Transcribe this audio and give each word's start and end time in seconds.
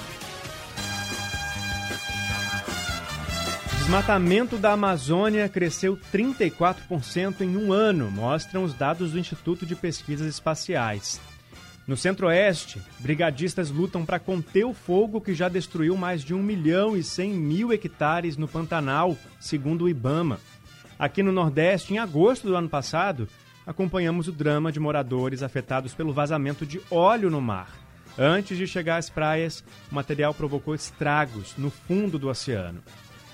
Desmatamento 3.79 4.59
da 4.59 4.73
Amazônia 4.73 5.49
cresceu 5.49 5.97
34% 6.13 7.41
em 7.41 7.57
um 7.57 7.73
ano, 7.73 8.11
mostram 8.11 8.63
os 8.63 8.75
dados 8.75 9.13
do 9.13 9.19
Instituto 9.19 9.65
de 9.65 9.75
Pesquisas 9.75 10.27
Espaciais. 10.27 11.19
No 11.85 11.97
Centro-Oeste, 11.97 12.81
brigadistas 12.99 13.69
lutam 13.69 14.05
para 14.05 14.17
conter 14.17 14.63
o 14.63 14.73
fogo 14.73 15.19
que 15.19 15.35
já 15.35 15.49
destruiu 15.49 15.97
mais 15.97 16.23
de 16.23 16.33
1 16.33 16.41
milhão 16.41 16.95
e 16.95 17.03
100 17.03 17.33
mil 17.33 17.73
hectares 17.73 18.37
no 18.37 18.47
Pantanal, 18.47 19.17
segundo 19.37 19.83
o 19.83 19.89
Ibama. 19.89 20.39
Aqui 20.97 21.21
no 21.21 21.33
Nordeste, 21.33 21.93
em 21.93 21.97
agosto 21.97 22.47
do 22.47 22.55
ano 22.55 22.69
passado, 22.69 23.27
acompanhamos 23.67 24.29
o 24.29 24.31
drama 24.31 24.71
de 24.71 24.79
moradores 24.79 25.43
afetados 25.43 25.93
pelo 25.93 26.13
vazamento 26.13 26.65
de 26.65 26.79
óleo 26.89 27.29
no 27.29 27.41
mar. 27.41 27.67
Antes 28.17 28.57
de 28.57 28.65
chegar 28.65 28.97
às 28.97 29.09
praias, 29.09 29.61
o 29.91 29.95
material 29.95 30.33
provocou 30.33 30.73
estragos 30.73 31.53
no 31.57 31.69
fundo 31.69 32.17
do 32.17 32.29
oceano. 32.29 32.81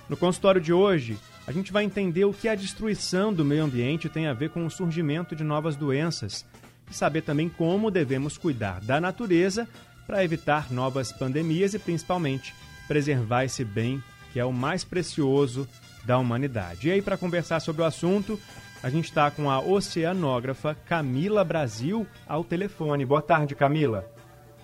No 0.09 0.17
consultório 0.17 0.59
de 0.59 0.73
hoje, 0.73 1.19
a 1.45 1.51
gente 1.51 1.71
vai 1.71 1.83
entender 1.83 2.25
o 2.25 2.33
que 2.33 2.47
a 2.47 2.55
destruição 2.55 3.31
do 3.31 3.45
meio 3.45 3.63
ambiente 3.63 4.09
tem 4.09 4.25
a 4.25 4.33
ver 4.33 4.49
com 4.49 4.65
o 4.65 4.71
surgimento 4.71 5.35
de 5.35 5.43
novas 5.43 5.75
doenças 5.75 6.45
e 6.89 6.93
saber 6.93 7.21
também 7.21 7.49
como 7.49 7.91
devemos 7.91 8.37
cuidar 8.37 8.79
da 8.81 8.99
natureza 8.99 9.67
para 10.07 10.23
evitar 10.23 10.71
novas 10.71 11.11
pandemias 11.11 11.73
e 11.73 11.79
principalmente 11.79 12.55
preservar 12.87 13.43
esse 13.43 13.63
bem 13.63 14.03
que 14.31 14.39
é 14.39 14.45
o 14.45 14.53
mais 14.53 14.83
precioso 14.83 15.67
da 16.05 16.17
humanidade. 16.17 16.87
E 16.87 16.91
aí, 16.91 17.01
para 17.01 17.17
conversar 17.17 17.59
sobre 17.59 17.81
o 17.81 17.85
assunto, 17.85 18.39
a 18.81 18.89
gente 18.89 19.05
está 19.05 19.29
com 19.29 19.49
a 19.49 19.59
oceanógrafa 19.59 20.75
Camila 20.87 21.43
Brasil 21.43 22.07
ao 22.27 22.43
telefone. 22.43 23.05
Boa 23.05 23.21
tarde, 23.21 23.55
Camila. 23.55 24.05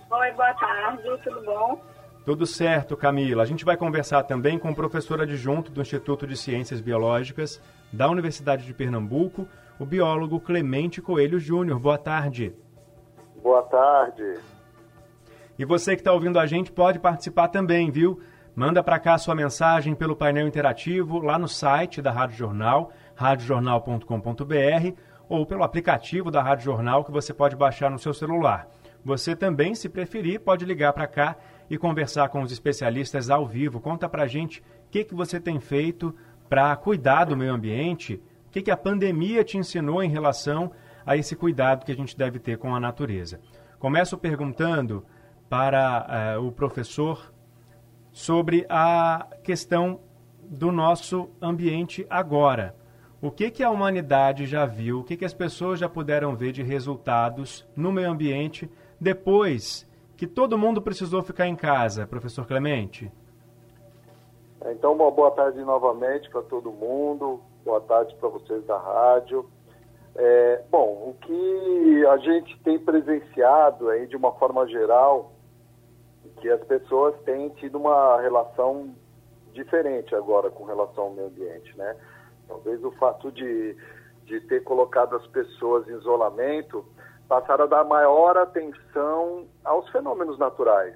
Oi, 0.10 0.32
boa 0.32 0.54
tarde, 0.54 1.04
tudo 1.24 1.42
bom? 1.44 1.82
Tudo 2.26 2.46
certo, 2.46 2.96
Camila. 2.98 3.44
A 3.44 3.46
gente 3.46 3.66
vai 3.66 3.78
conversar 3.78 4.24
também 4.24 4.58
com 4.58 4.72
o 4.72 4.76
professor 4.76 5.22
adjunto 5.22 5.72
do 5.72 5.82
Instituto 5.82 6.26
de 6.26 6.36
Ciências 6.36 6.82
Biológicas 6.82 7.62
da 7.92 8.10
Universidade 8.10 8.66
de 8.66 8.74
Pernambuco, 8.74 9.48
o 9.80 9.86
biólogo 9.86 10.40
Clemente 10.40 11.02
Coelho 11.02 11.40
Júnior. 11.40 11.80
Boa 11.80 11.98
tarde. 11.98 12.54
Boa 13.42 13.64
tarde. 13.64 14.40
E 15.58 15.64
você 15.64 15.96
que 15.96 16.02
está 16.02 16.12
ouvindo 16.12 16.40
a 16.40 16.46
gente 16.46 16.72
pode 16.72 17.00
participar 17.00 17.48
também, 17.48 17.90
viu? 17.92 18.20
Manda 18.56 18.82
para 18.82 19.00
cá 19.00 19.18
sua 19.18 19.36
mensagem 19.36 19.94
pelo 19.94 20.16
painel 20.16 20.48
interativo 20.48 21.20
lá 21.20 21.38
no 21.38 21.48
site 21.48 22.02
da 22.02 22.12
Rádio 22.12 22.38
Jornal, 22.38 22.92
radiojornal.com.br 23.16 24.98
ou 25.28 25.46
pelo 25.46 25.64
aplicativo 25.64 26.32
da 26.32 26.42
Rádio 26.42 26.66
Jornal 26.66 27.04
que 27.04 27.12
você 27.12 27.34
pode 27.34 27.56
baixar 27.56 27.90
no 27.90 28.00
seu 28.00 28.14
celular. 28.14 28.68
Você 29.04 29.36
também, 29.36 29.76
se 29.76 29.90
preferir, 29.90 30.40
pode 30.40 30.66
ligar 30.66 30.94
para 30.94 31.06
cá 31.06 31.36
e 31.70 31.78
conversar 31.78 32.30
com 32.30 32.42
os 32.42 32.52
especialistas 32.52 33.30
ao 33.30 33.46
vivo. 33.46 33.80
Conta 33.80 34.08
para 34.08 34.24
a 34.24 34.28
gente 34.28 34.62
o 34.62 34.90
que, 34.90 35.04
que 35.04 35.14
você 35.14 35.40
tem 35.40 35.60
feito 35.60 36.16
para 36.50 36.76
cuidar 36.76 37.26
do 37.26 37.36
meio 37.38 37.54
ambiente, 37.54 38.22
que, 38.56 38.62
que 38.62 38.72
a 38.72 38.78
pandemia 38.78 39.44
te 39.44 39.58
ensinou 39.58 40.02
em 40.02 40.10
relação 40.10 40.72
a 41.06 41.18
esse 41.18 41.36
cuidado 41.36 41.84
que 41.84 41.92
a 41.92 41.96
gente 41.96 42.18
deve 42.18 42.40
ter 42.40 42.58
com 42.58 42.74
a 42.74 42.80
natureza? 42.80 43.42
Começo 43.78 44.18
perguntando 44.18 45.06
para 45.50 46.38
uh, 46.40 46.48
o 46.48 46.54
professor 46.54 47.34
sobre 48.14 48.66
a 48.70 49.28
questão 49.44 50.00
do 50.42 50.72
nosso 50.72 51.30
ambiente 51.42 52.08
agora. 52.10 52.74
O 53.22 53.30
que, 53.30 53.52
que 53.52 53.62
a 53.62 53.70
humanidade 53.70 54.46
já 54.46 54.66
viu, 54.66 55.00
o 55.00 55.04
que, 55.04 55.18
que 55.18 55.26
as 55.26 55.34
pessoas 55.34 55.78
já 55.78 55.90
puderam 55.90 56.34
ver 56.34 56.54
de 56.54 56.64
resultados 56.64 57.68
no 57.76 57.92
meio 57.92 58.10
ambiente 58.10 58.72
depois 58.98 59.86
que 60.16 60.26
todo 60.26 60.58
mundo 60.58 60.82
precisou 60.82 61.22
ficar 61.22 61.46
em 61.46 61.58
casa, 61.58 62.08
professor 62.08 62.48
Clemente? 62.48 63.12
Então, 64.68 64.94
uma 64.94 65.12
boa 65.12 65.32
tarde 65.32 65.60
novamente 65.60 66.30
para 66.30 66.42
todo 66.44 66.72
mundo 66.72 67.42
boa 67.66 67.82
tarde 67.82 68.16
para 68.20 68.30
vocês 68.30 68.64
da 68.66 68.78
rádio. 68.78 69.50
É, 70.16 70.64
bom, 70.70 71.10
o 71.10 71.18
que 71.20 72.06
a 72.06 72.18
gente 72.18 72.58
tem 72.62 72.78
presenciado 72.78 73.90
aí 73.90 74.06
de 74.06 74.16
uma 74.16 74.32
forma 74.34 74.66
geral, 74.68 75.34
que 76.40 76.50
as 76.50 76.64
pessoas 76.66 77.20
têm 77.24 77.50
tido 77.50 77.80
uma 77.80 78.22
relação 78.22 78.94
diferente 79.52 80.14
agora 80.16 80.52
com 80.52 80.64
relação 80.64 81.06
ao 81.06 81.10
meio 81.12 81.28
ambiente, 81.28 81.76
né? 81.76 81.98
Talvez 82.48 82.84
o 82.84 82.92
fato 82.92 83.32
de, 83.32 83.76
de 84.26 84.40
ter 84.42 84.64
colocado 84.64 85.16
as 85.16 85.26
pessoas 85.28 85.88
em 85.90 85.98
isolamento 85.98 86.86
passaram 87.28 87.64
a 87.66 87.68
dar 87.68 87.84
maior 87.84 88.38
atenção 88.38 89.48
aos 89.64 89.90
fenômenos 89.90 90.38
naturais. 90.38 90.96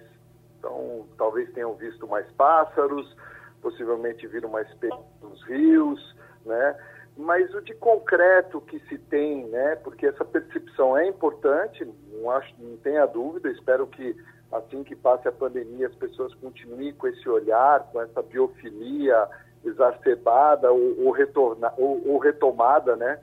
Então, 0.60 1.08
talvez 1.18 1.52
tenham 1.54 1.74
visto 1.74 2.08
mais 2.08 2.30
pássaros, 2.34 3.18
possivelmente 3.62 4.28
viram 4.28 4.50
mais 4.50 4.72
peixes 4.76 5.00
nos 5.22 5.42
rios, 5.44 6.20
né? 6.46 6.76
Mas 7.18 7.54
o 7.54 7.62
de 7.62 7.74
concreto 7.74 8.62
que 8.62 8.80
se 8.88 8.98
tem, 8.98 9.46
né? 9.48 9.76
Porque 9.78 10.06
essa 10.06 10.24
percepção 10.24 10.98
é 10.98 11.08
importante, 11.08 11.86
não 12.14 12.32
acho, 12.32 12.54
não 12.60 12.78
tenha 12.78 13.06
dúvida. 13.06 13.50
Espero 13.52 13.86
que 13.88 14.16
assim 14.52 14.84
que 14.84 14.96
passe 14.96 15.28
a 15.28 15.32
pandemia 15.32 15.88
as 15.88 15.96
pessoas 15.96 16.34
continuem 16.36 16.94
com 16.94 17.08
esse 17.08 17.28
olhar, 17.28 17.84
com 17.92 18.02
essa 18.02 18.22
biofilia 18.22 19.28
exacerbada 19.66 20.72
ou, 20.72 21.06
ou, 21.06 21.12
retorna, 21.12 21.74
ou, 21.78 22.08
ou 22.08 22.18
retomada, 22.20 22.96
né? 22.96 23.20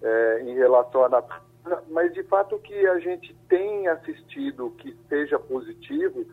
É, 0.00 0.42
em 0.42 0.54
relação 0.54 1.04
à 1.04 1.08
natureza. 1.08 1.82
Mas 1.88 2.12
de 2.12 2.22
fato 2.24 2.56
o 2.56 2.60
que 2.60 2.86
a 2.86 2.98
gente 2.98 3.34
tem 3.48 3.88
assistido 3.88 4.70
que 4.78 4.96
seja 5.08 5.38
positivo 5.38 6.24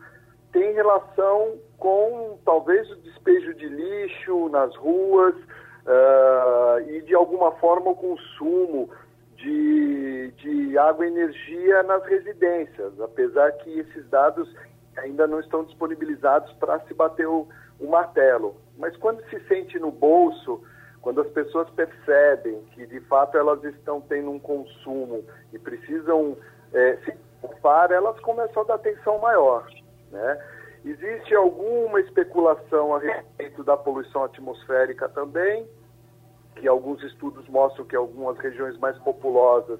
tem 0.52 0.74
relação 0.74 1.58
com 1.78 2.38
talvez 2.44 2.88
o 2.90 2.96
despejo 2.96 3.54
de 3.54 3.66
lixo 3.66 4.50
nas 4.50 4.76
ruas, 4.76 5.34
uh, 5.86 6.90
e 6.90 7.02
de 7.02 7.14
alguma 7.14 7.52
forma 7.52 7.90
o 7.90 7.96
consumo 7.96 8.90
de, 9.36 10.32
de 10.36 10.78
água 10.78 11.04
e 11.04 11.08
energia 11.08 11.82
nas 11.82 12.04
residências, 12.04 13.00
apesar 13.00 13.52
que 13.52 13.80
esses 13.80 14.08
dados 14.08 14.48
ainda 14.96 15.26
não 15.26 15.40
estão 15.40 15.64
disponibilizados 15.64 16.52
para 16.54 16.78
se 16.80 16.94
bater 16.94 17.26
o, 17.26 17.48
o 17.80 17.88
martelo. 17.88 18.56
Mas 18.78 18.96
quando 18.96 19.22
se 19.28 19.40
sente 19.48 19.78
no 19.78 19.90
bolso, 19.90 20.62
quando 21.00 21.20
as 21.20 21.28
pessoas 21.28 21.68
percebem 21.70 22.62
que 22.72 22.86
de 22.86 23.00
fato 23.00 23.36
elas 23.36 23.62
estão 23.64 24.00
tendo 24.00 24.30
um 24.30 24.38
consumo 24.38 25.24
e 25.52 25.58
precisam 25.58 26.36
é, 26.72 26.96
se 27.04 27.12
ocupar, 27.42 27.90
elas 27.90 28.18
começam 28.20 28.62
a 28.62 28.66
dar 28.66 28.74
atenção 28.74 29.18
maior. 29.18 29.66
Né? 30.10 30.38
Existe 30.84 31.34
alguma 31.34 32.00
especulação 32.00 32.94
a 32.94 32.98
respeito 32.98 33.62
da 33.62 33.76
poluição 33.76 34.24
atmosférica 34.24 35.08
também, 35.08 35.66
que 36.56 36.66
alguns 36.66 37.02
estudos 37.04 37.48
mostram 37.48 37.84
que 37.84 37.94
algumas 37.94 38.36
regiões 38.38 38.76
mais 38.78 38.98
populosas, 38.98 39.78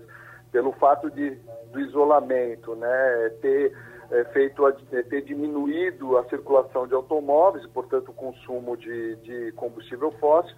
pelo 0.52 0.72
fato 0.72 1.10
de, 1.10 1.30
do 1.72 1.80
isolamento, 1.80 2.76
né, 2.76 3.30
ter 3.40 3.76
é, 4.12 4.24
feito 4.26 4.64
a, 4.64 4.72
ter 4.72 5.22
diminuído 5.22 6.16
a 6.18 6.24
circulação 6.28 6.86
de 6.86 6.94
automóveis, 6.94 7.66
portanto 7.66 8.10
o 8.10 8.14
consumo 8.14 8.76
de, 8.76 9.16
de 9.16 9.52
combustível 9.52 10.12
fóssil, 10.12 10.54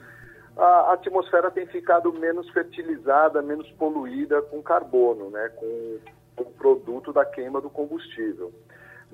a 0.57 0.93
atmosfera 0.93 1.51
tem 1.51 1.67
ficado 1.67 2.13
menos 2.13 2.49
fertilizada, 2.51 3.41
menos 3.43 3.71
poluída 3.73 4.43
com 4.43 4.63
carbono, 4.63 5.31
né, 5.31 5.51
com 5.57 5.99
o 6.37 6.45
produto 6.45 7.13
da 7.13 7.25
queima 7.25 7.61
do 7.61 7.71
combustível. 7.71 8.53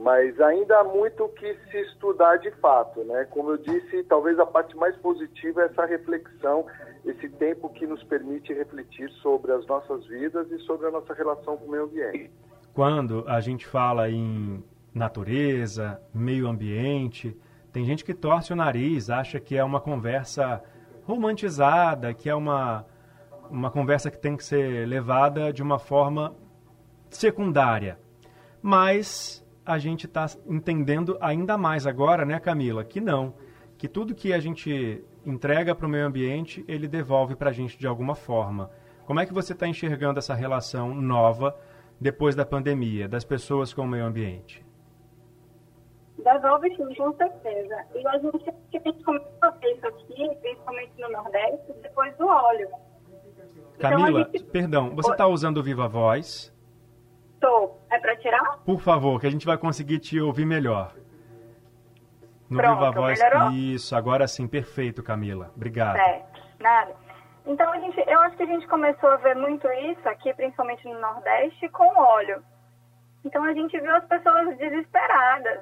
Mas 0.00 0.40
ainda 0.40 0.78
há 0.78 0.84
muito 0.84 1.28
que 1.28 1.54
se 1.70 1.76
estudar 1.82 2.38
de 2.38 2.50
fato, 2.52 3.04
né? 3.04 3.26
Como 3.26 3.50
eu 3.50 3.58
disse, 3.58 4.02
talvez 4.04 4.38
a 4.38 4.46
parte 4.46 4.74
mais 4.74 4.96
positiva 4.96 5.60
é 5.60 5.66
essa 5.66 5.84
reflexão, 5.84 6.64
esse 7.04 7.28
tempo 7.28 7.68
que 7.68 7.86
nos 7.86 8.02
permite 8.04 8.50
refletir 8.54 9.10
sobre 9.20 9.52
as 9.52 9.66
nossas 9.66 10.06
vidas 10.06 10.50
e 10.50 10.58
sobre 10.60 10.86
a 10.86 10.90
nossa 10.90 11.12
relação 11.12 11.58
com 11.58 11.66
o 11.66 11.70
meio 11.70 11.84
ambiente. 11.84 12.30
Quando 12.72 13.24
a 13.28 13.40
gente 13.40 13.66
fala 13.66 14.08
em 14.08 14.64
natureza, 14.94 16.00
meio 16.14 16.48
ambiente, 16.48 17.38
tem 17.70 17.84
gente 17.84 18.02
que 18.02 18.14
torce 18.14 18.54
o 18.54 18.56
nariz, 18.56 19.10
acha 19.10 19.38
que 19.38 19.54
é 19.54 19.62
uma 19.62 19.82
conversa 19.82 20.62
romantizada, 21.04 22.14
que 22.14 22.30
é 22.30 22.34
uma, 22.34 22.86
uma 23.50 23.70
conversa 23.70 24.10
que 24.10 24.18
tem 24.18 24.34
que 24.34 24.44
ser 24.44 24.88
levada 24.88 25.52
de 25.52 25.62
uma 25.62 25.78
forma 25.78 26.34
secundária. 27.10 27.98
Mas 28.62 29.44
a 29.70 29.78
gente 29.78 30.06
está 30.06 30.26
entendendo 30.46 31.16
ainda 31.20 31.56
mais 31.56 31.86
agora, 31.86 32.24
né, 32.24 32.40
Camila, 32.40 32.84
que 32.84 33.00
não, 33.00 33.34
que 33.78 33.86
tudo 33.86 34.14
que 34.14 34.32
a 34.32 34.40
gente 34.40 35.04
entrega 35.24 35.74
para 35.74 35.86
o 35.86 35.88
meio 35.88 36.06
ambiente, 36.06 36.64
ele 36.66 36.88
devolve 36.88 37.36
para 37.36 37.50
a 37.50 37.52
gente 37.52 37.78
de 37.78 37.86
alguma 37.86 38.14
forma. 38.14 38.70
Como 39.06 39.20
é 39.20 39.26
que 39.26 39.32
você 39.32 39.52
está 39.52 39.66
enxergando 39.68 40.18
essa 40.18 40.34
relação 40.34 40.94
nova 40.94 41.56
depois 42.00 42.34
da 42.34 42.44
pandemia, 42.44 43.08
das 43.08 43.24
pessoas 43.24 43.72
com 43.72 43.82
o 43.82 43.86
meio 43.86 44.04
ambiente? 44.04 44.64
Devolve 46.18 46.68
sim, 46.76 46.94
com 46.96 47.12
certeza. 47.14 47.84
E 47.94 48.06
a 48.06 48.18
gente, 48.18 48.50
a 48.50 48.78
gente 48.78 49.04
começou 49.04 49.30
a 49.40 49.50
ver 49.50 49.72
isso 49.76 49.86
aqui, 49.86 50.36
principalmente 50.40 50.92
no 50.98 51.10
Nordeste, 51.10 51.72
depois 51.80 52.16
do 52.16 52.26
óleo. 52.26 52.68
Camila, 53.78 54.20
então, 54.20 54.32
gente... 54.32 54.44
perdão, 54.44 54.94
você 54.94 55.12
está 55.12 55.26
usando 55.26 55.58
o 55.58 55.62
Viva 55.62 55.88
Voz? 55.88 56.52
Tirar? 58.20 58.58
Por 58.64 58.80
favor, 58.80 59.20
que 59.20 59.26
a 59.26 59.30
gente 59.30 59.46
vai 59.46 59.58
conseguir 59.58 59.98
te 59.98 60.20
ouvir 60.20 60.44
melhor. 60.44 60.92
No 62.48 62.58
Pronto, 62.58 62.78
Viva 62.78 62.90
Voz. 62.90 63.18
Melhorou? 63.18 63.50
Isso, 63.52 63.94
agora 63.94 64.26
sim, 64.26 64.48
perfeito, 64.48 65.02
Camila. 65.02 65.52
Obrigado. 65.54 65.96
É, 65.96 66.22
nada. 66.58 66.94
Então, 67.46 67.72
a 67.72 67.78
gente, 67.78 67.98
eu 68.06 68.20
acho 68.20 68.36
que 68.36 68.42
a 68.42 68.46
gente 68.46 68.66
começou 68.66 69.08
a 69.08 69.16
ver 69.16 69.36
muito 69.36 69.68
isso 69.72 70.08
aqui, 70.08 70.32
principalmente 70.34 70.86
no 70.86 71.00
Nordeste, 71.00 71.68
com 71.70 71.86
óleo. 71.96 72.42
Então, 73.24 73.44
a 73.44 73.52
gente 73.52 73.78
viu 73.78 73.94
as 73.94 74.04
pessoas 74.04 74.56
desesperadas, 74.58 75.60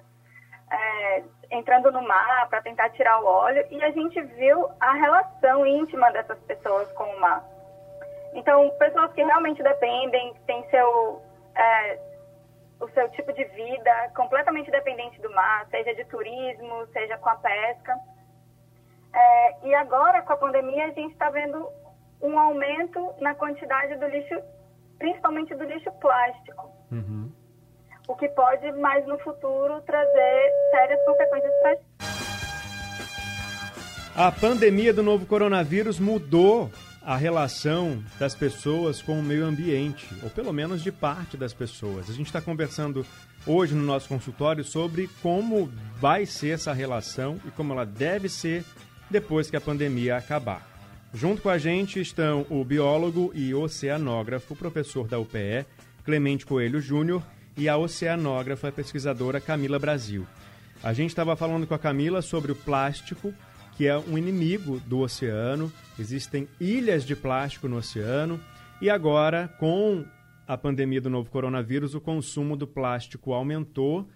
é, 0.70 1.22
entrando 1.50 1.92
no 1.92 2.02
mar 2.06 2.48
para 2.48 2.62
tentar 2.62 2.90
tirar 2.90 3.20
o 3.20 3.26
óleo, 3.26 3.64
e 3.70 3.82
a 3.82 3.90
gente 3.90 4.20
viu 4.20 4.68
a 4.80 4.92
relação 4.92 5.66
íntima 5.66 6.10
dessas 6.10 6.38
pessoas 6.40 6.90
com 6.92 7.04
o 7.04 7.20
mar. 7.20 7.44
Então, 8.34 8.70
pessoas 8.78 9.12
que 9.12 9.22
realmente 9.22 9.62
dependem, 9.62 10.34
que 10.34 10.40
têm 10.40 10.68
seu, 10.70 11.22
é, 11.54 11.98
o 12.80 12.88
seu 12.90 13.08
tipo 13.10 13.32
de 13.32 13.44
vida 13.44 14.10
completamente 14.14 14.70
dependente 14.70 15.20
do 15.20 15.30
mar, 15.32 15.66
seja 15.70 15.94
de 15.94 16.04
turismo, 16.04 16.86
seja 16.92 17.18
com 17.18 17.28
a 17.28 17.36
pesca. 17.36 17.94
É, 19.12 19.66
e 19.66 19.74
agora, 19.74 20.22
com 20.22 20.32
a 20.32 20.36
pandemia, 20.36 20.86
a 20.86 20.90
gente 20.90 21.12
está 21.12 21.30
vendo 21.30 21.68
um 22.20 22.38
aumento 22.38 23.14
na 23.20 23.34
quantidade 23.34 23.96
do 23.96 24.06
lixo, 24.06 24.40
principalmente 24.98 25.54
do 25.54 25.64
lixo 25.64 25.90
plástico. 26.00 26.70
Uhum. 26.92 27.32
O 28.06 28.16
que 28.16 28.28
pode, 28.28 28.72
mais 28.72 29.06
no 29.06 29.18
futuro, 29.18 29.80
trazer 29.82 30.52
sérias 30.70 31.04
consequências 31.04 31.52
para 31.60 31.78
a 34.18 34.32
pandemia 34.32 34.92
do 34.92 35.00
novo 35.00 35.24
coronavírus 35.26 36.00
mudou 36.00 36.68
a 37.08 37.16
relação 37.16 38.04
das 38.18 38.34
pessoas 38.34 39.00
com 39.00 39.18
o 39.18 39.22
meio 39.22 39.46
ambiente, 39.46 40.06
ou 40.22 40.28
pelo 40.28 40.52
menos 40.52 40.82
de 40.82 40.92
parte 40.92 41.38
das 41.38 41.54
pessoas. 41.54 42.10
A 42.10 42.12
gente 42.12 42.26
está 42.26 42.38
conversando 42.38 43.06
hoje 43.46 43.74
no 43.74 43.82
nosso 43.82 44.06
consultório 44.06 44.62
sobre 44.62 45.08
como 45.22 45.72
vai 45.98 46.26
ser 46.26 46.50
essa 46.50 46.70
relação 46.74 47.40
e 47.46 47.50
como 47.50 47.72
ela 47.72 47.86
deve 47.86 48.28
ser 48.28 48.62
depois 49.08 49.48
que 49.48 49.56
a 49.56 49.60
pandemia 49.60 50.18
acabar. 50.18 50.68
Junto 51.14 51.40
com 51.40 51.48
a 51.48 51.56
gente 51.56 51.98
estão 51.98 52.44
o 52.50 52.62
biólogo 52.62 53.32
e 53.34 53.54
oceanógrafo, 53.54 54.54
professor 54.54 55.08
da 55.08 55.18
UPE, 55.18 55.64
Clemente 56.04 56.44
Coelho 56.44 56.78
Júnior, 56.78 57.22
e 57.56 57.70
a 57.70 57.78
oceanógrafa 57.78 58.70
pesquisadora 58.70 59.40
Camila 59.40 59.78
Brasil. 59.78 60.26
A 60.82 60.92
gente 60.92 61.08
estava 61.08 61.34
falando 61.34 61.66
com 61.66 61.72
a 61.72 61.78
Camila 61.78 62.20
sobre 62.20 62.52
o 62.52 62.54
plástico 62.54 63.32
que 63.78 63.86
é 63.86 63.96
um 63.96 64.18
inimigo 64.18 64.80
do 64.80 64.98
oceano. 64.98 65.72
Existem 65.96 66.48
ilhas 66.58 67.04
de 67.04 67.14
plástico 67.14 67.68
no 67.68 67.76
oceano. 67.76 68.40
E 68.82 68.90
agora, 68.90 69.46
com 69.46 70.04
a 70.48 70.58
pandemia 70.58 71.00
do 71.00 71.08
novo 71.08 71.30
coronavírus, 71.30 71.94
o 71.94 72.00
consumo 72.00 72.56
do 72.56 72.66
plástico 72.66 73.32
aumentou. 73.32 74.08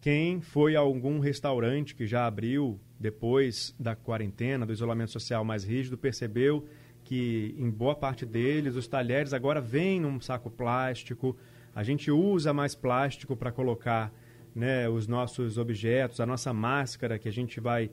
Quem 0.00 0.40
foi 0.40 0.76
a 0.76 0.78
algum 0.78 1.18
restaurante 1.18 1.96
que 1.96 2.06
já 2.06 2.28
abriu 2.28 2.78
depois 2.96 3.74
da 3.76 3.96
quarentena, 3.96 4.64
do 4.64 4.72
isolamento 4.72 5.10
social 5.10 5.44
mais 5.44 5.64
rígido, 5.64 5.98
percebeu 5.98 6.68
que 7.02 7.56
em 7.58 7.68
boa 7.68 7.96
parte 7.96 8.24
deles 8.24 8.76
os 8.76 8.86
talheres 8.86 9.32
agora 9.32 9.60
vêm 9.60 9.98
num 10.00 10.20
saco 10.20 10.48
plástico. 10.48 11.36
A 11.74 11.82
gente 11.82 12.08
usa 12.08 12.52
mais 12.52 12.76
plástico 12.76 13.34
para 13.34 13.50
colocar 13.50 14.12
né, 14.54 14.88
os 14.88 15.08
nossos 15.08 15.58
objetos, 15.58 16.20
a 16.20 16.26
nossa 16.26 16.52
máscara 16.52 17.18
que 17.18 17.28
a 17.28 17.32
gente 17.32 17.58
vai 17.58 17.90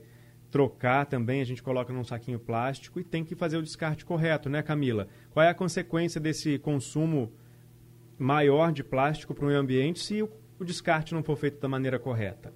trocar 0.50 1.06
também, 1.06 1.40
a 1.40 1.44
gente 1.44 1.62
coloca 1.62 1.92
num 1.92 2.04
saquinho 2.04 2.38
plástico 2.38 3.00
e 3.00 3.04
tem 3.04 3.24
que 3.24 3.34
fazer 3.34 3.56
o 3.56 3.62
descarte 3.62 4.04
correto, 4.04 4.48
né, 4.48 4.62
Camila? 4.62 5.08
Qual 5.30 5.44
é 5.44 5.48
a 5.48 5.54
consequência 5.54 6.20
desse 6.20 6.58
consumo 6.58 7.32
maior 8.18 8.72
de 8.72 8.82
plástico 8.82 9.34
para 9.34 9.44
o 9.44 9.48
meio 9.48 9.60
ambiente 9.60 10.00
se 10.00 10.22
o, 10.22 10.30
o, 10.58 10.64
descarte 10.64 11.14
não 11.14 11.22
for 11.22 11.36
feito 11.36 11.60
da 11.60 11.68
maneira 11.68 11.98
correta? 11.98 12.52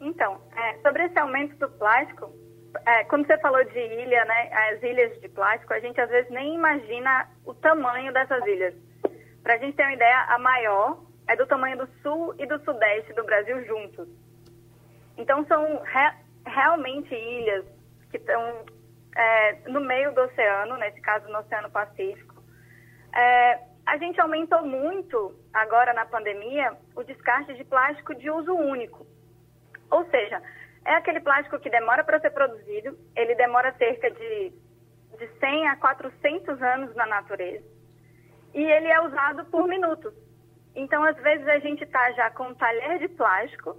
Então, 0.00 0.40
é, 0.54 0.78
sobre 0.78 1.04
esse 1.04 1.18
aumento 1.18 1.56
do 1.56 1.68
plástico, 1.70 2.32
é, 2.84 3.04
quando 3.04 3.26
você 3.26 3.38
falou 3.38 3.64
de 3.64 3.78
ilha, 3.78 4.24
né, 4.24 4.50
as 4.52 4.82
ilhas 4.82 5.20
de 5.20 5.28
plástico, 5.28 5.72
a 5.72 5.80
gente 5.80 6.00
às 6.00 6.10
vezes 6.10 6.30
nem 6.30 6.54
imagina 6.54 7.28
o 7.44 7.54
tamanho 7.54 8.12
dessas 8.12 8.44
ilhas. 8.46 8.74
Para 9.42 9.54
a 9.54 9.58
gente 9.58 9.76
ter 9.76 9.84
uma 9.84 9.94
ideia, 9.94 10.26
a 10.28 10.38
maior 10.38 11.02
é 11.28 11.36
do 11.36 11.46
tamanho 11.46 11.78
do 11.78 11.88
sul 12.02 12.34
e 12.38 12.46
do 12.46 12.58
sudeste 12.64 13.12
do 13.14 13.24
Brasil 13.24 13.64
juntos. 13.64 14.08
Então, 15.16 15.46
são 15.46 15.82
realmente 16.46 17.14
ilhas 17.14 17.64
que 18.10 18.16
estão 18.16 18.64
é, 19.16 19.68
no 19.68 19.80
meio 19.80 20.14
do 20.14 20.22
oceano, 20.22 20.76
nesse 20.76 21.00
caso 21.00 21.28
no 21.28 21.38
Oceano 21.38 21.70
Pacífico. 21.70 22.34
É, 23.14 23.60
a 23.86 23.96
gente 23.98 24.20
aumentou 24.20 24.64
muito, 24.64 25.34
agora 25.52 25.92
na 25.92 26.04
pandemia, 26.06 26.76
o 26.94 27.02
descarte 27.02 27.54
de 27.54 27.64
plástico 27.64 28.14
de 28.14 28.30
uso 28.30 28.52
único. 28.52 29.06
Ou 29.90 30.04
seja, 30.10 30.42
é 30.84 30.94
aquele 30.94 31.20
plástico 31.20 31.58
que 31.58 31.70
demora 31.70 32.04
para 32.04 32.20
ser 32.20 32.30
produzido, 32.30 32.98
ele 33.14 33.34
demora 33.34 33.74
cerca 33.78 34.10
de, 34.10 34.52
de 35.18 35.28
100 35.38 35.68
a 35.68 35.76
400 35.76 36.62
anos 36.62 36.94
na 36.94 37.06
natureza, 37.06 37.64
e 38.54 38.62
ele 38.62 38.88
é 38.88 39.00
usado 39.00 39.44
por 39.46 39.66
minutos. 39.66 40.12
Então, 40.74 41.02
às 41.04 41.16
vezes, 41.16 41.46
a 41.48 41.58
gente 41.58 41.84
está 41.84 42.12
já 42.12 42.30
com 42.30 42.48
um 42.48 42.54
talher 42.54 42.98
de 42.98 43.08
plástico 43.08 43.76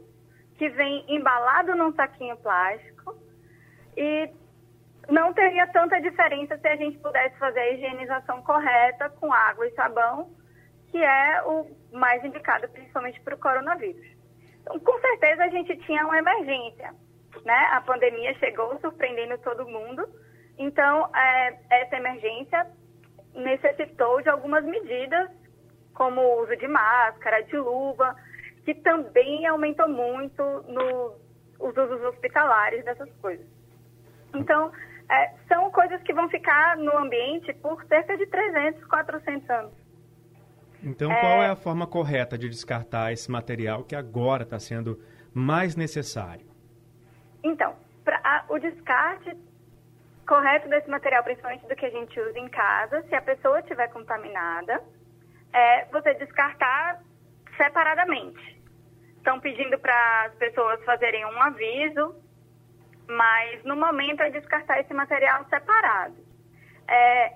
que 0.58 0.70
vem 0.70 1.06
embalado 1.08 1.76
num 1.76 1.94
saquinho 1.94 2.36
plástico 2.38 3.16
e 3.96 4.30
não 5.10 5.34
teria 5.34 5.68
tanta 5.68 6.02
diferença 6.02 6.58
se 6.58 6.68
a 6.68 6.76
gente 6.76 6.98
pudesse 6.98 7.38
fazer 7.38 7.60
a 7.60 7.72
higienização 7.72 8.42
correta 8.42 9.10
com 9.10 9.32
água 9.32 9.68
e 9.68 9.72
sabão, 9.72 10.32
que 10.90 10.98
é 10.98 11.42
o 11.46 11.68
mais 11.92 12.24
indicado 12.26 12.68
principalmente 12.70 13.22
para 13.22 13.36
o 13.36 13.40
coronavírus. 13.40 14.06
Então, 14.62 14.80
com 14.80 15.00
certeza 15.00 15.44
a 15.44 15.50
gente 15.50 15.78
tinha 15.78 16.04
uma 16.04 16.18
emergência, 16.18 16.94
né? 17.46 17.70
A 17.72 17.82
pandemia 17.82 18.34
chegou 18.36 18.78
surpreendendo 18.80 19.38
todo 19.38 19.68
mundo, 19.68 20.08
então 20.58 21.10
é, 21.16 21.58
essa 21.70 21.96
emergência 21.96 22.68
necessitou 23.34 24.22
de 24.22 24.30
algumas 24.30 24.64
medidas, 24.66 25.30
como 25.94 26.20
o 26.20 26.44
uso 26.44 26.56
de 26.58 26.68
máscara, 26.68 27.44
de 27.44 27.58
luva, 27.58 28.16
que 28.68 28.74
também 28.76 29.48
aumentou 29.48 29.88
muito 29.88 30.44
no, 30.68 31.14
os 31.58 31.78
usos 31.78 32.02
hospitalares 32.04 32.84
dessas 32.84 33.10
coisas. 33.22 33.48
Então, 34.36 34.74
é, 35.10 35.32
são 35.48 35.72
coisas 35.72 36.04
que 36.04 36.14
vão 36.14 36.28
ficar 36.28 36.76
no 36.76 36.98
ambiente 36.98 37.54
por 37.54 37.82
cerca 37.86 38.18
de 38.18 38.26
300, 38.28 38.84
400 38.84 39.50
anos. 39.50 39.72
Então, 40.84 41.10
é... 41.10 41.22
qual 41.22 41.44
é 41.44 41.48
a 41.48 41.56
forma 41.56 41.88
correta 41.88 42.38
de 42.38 42.50
descartar 42.50 43.14
esse 43.14 43.32
material 43.32 43.86
que 43.86 43.96
agora 43.96 44.44
está 44.44 44.60
sendo 44.60 45.02
mais 45.34 45.78
necessário? 45.78 46.46
Então, 47.42 47.74
pra, 48.04 48.20
a, 48.22 48.44
o 48.50 48.60
descarte 48.60 49.34
correto 50.28 50.68
desse 50.68 50.90
material, 50.90 51.24
principalmente 51.24 51.66
do 51.66 51.74
que 51.74 51.86
a 51.86 51.90
gente 51.90 52.20
usa 52.20 52.38
em 52.38 52.50
casa, 52.50 53.02
se 53.04 53.16
a 53.16 53.22
pessoa 53.22 53.62
estiver 53.62 53.88
contaminada, 53.94 54.84
é 55.54 55.86
você 55.86 56.14
descartar 56.16 57.02
separadamente 57.56 58.58
estão 59.28 59.42
pedindo 59.42 59.78
para 59.78 60.24
as 60.28 60.34
pessoas 60.36 60.82
fazerem 60.86 61.26
um 61.26 61.42
aviso, 61.42 62.16
mas 63.10 63.62
no 63.66 63.76
momento 63.76 64.22
é 64.22 64.30
descartar 64.30 64.80
esse 64.80 64.94
material 64.94 65.46
separado. 65.50 66.16
É, 66.88 67.34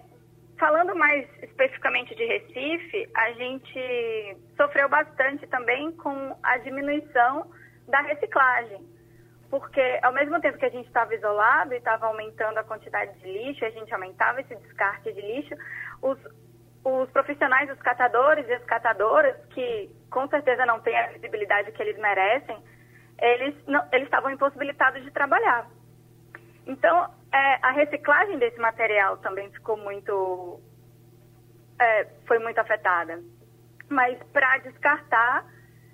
falando 0.58 0.96
mais 0.96 1.28
especificamente 1.44 2.16
de 2.16 2.26
Recife, 2.26 3.10
a 3.14 3.34
gente 3.34 4.38
sofreu 4.56 4.88
bastante 4.88 5.46
também 5.48 5.92
com 5.98 6.38
a 6.42 6.58
diminuição 6.60 7.52
da 7.90 8.00
reciclagem. 8.00 8.90
Porque 9.50 10.00
ao 10.02 10.14
mesmo 10.14 10.40
tempo 10.40 10.58
que 10.58 10.66
a 10.66 10.70
gente 10.70 10.88
estava 10.88 11.14
isolado 11.14 11.74
e 11.74 11.78
estava 11.78 12.06
aumentando 12.06 12.58
a 12.58 12.64
quantidade 12.64 13.20
de 13.20 13.28
lixo, 13.28 13.66
a 13.66 13.70
gente 13.70 13.94
aumentava 13.94 14.40
esse 14.40 14.56
descarte 14.56 15.12
de 15.12 15.20
lixo, 15.20 15.54
os, 16.02 16.18
os 16.84 17.10
profissionais, 17.12 17.70
os 17.70 17.80
catadores 17.80 18.48
e 18.48 18.54
as 18.54 18.64
catadoras, 18.66 19.36
que 19.48 19.90
com 20.10 20.28
certeza 20.28 20.66
não 20.66 20.80
têm 20.82 20.98
a 20.98 21.08
visibilidade 21.08 21.72
que 21.72 21.82
eles 21.82 21.98
merecem, 21.98 22.58
eles, 23.20 23.56
não, 23.68 23.88
eles 23.92 24.06
estavam 24.06 24.32
impossibilitados 24.32 25.04
de 25.04 25.12
trabalhar. 25.12 25.68
Então, 26.66 27.14
é, 27.32 27.60
a 27.62 27.72
reciclagem 27.72 28.38
desse 28.40 28.60
material 28.60 29.18
também 29.18 29.52
ficou 29.52 29.78
muito. 29.78 30.60
É, 31.80 32.06
foi 32.28 32.40
muito 32.40 32.60
afetada. 32.60 33.20
Mas 33.90 34.18
para 34.32 34.58
descartar, 34.60 35.46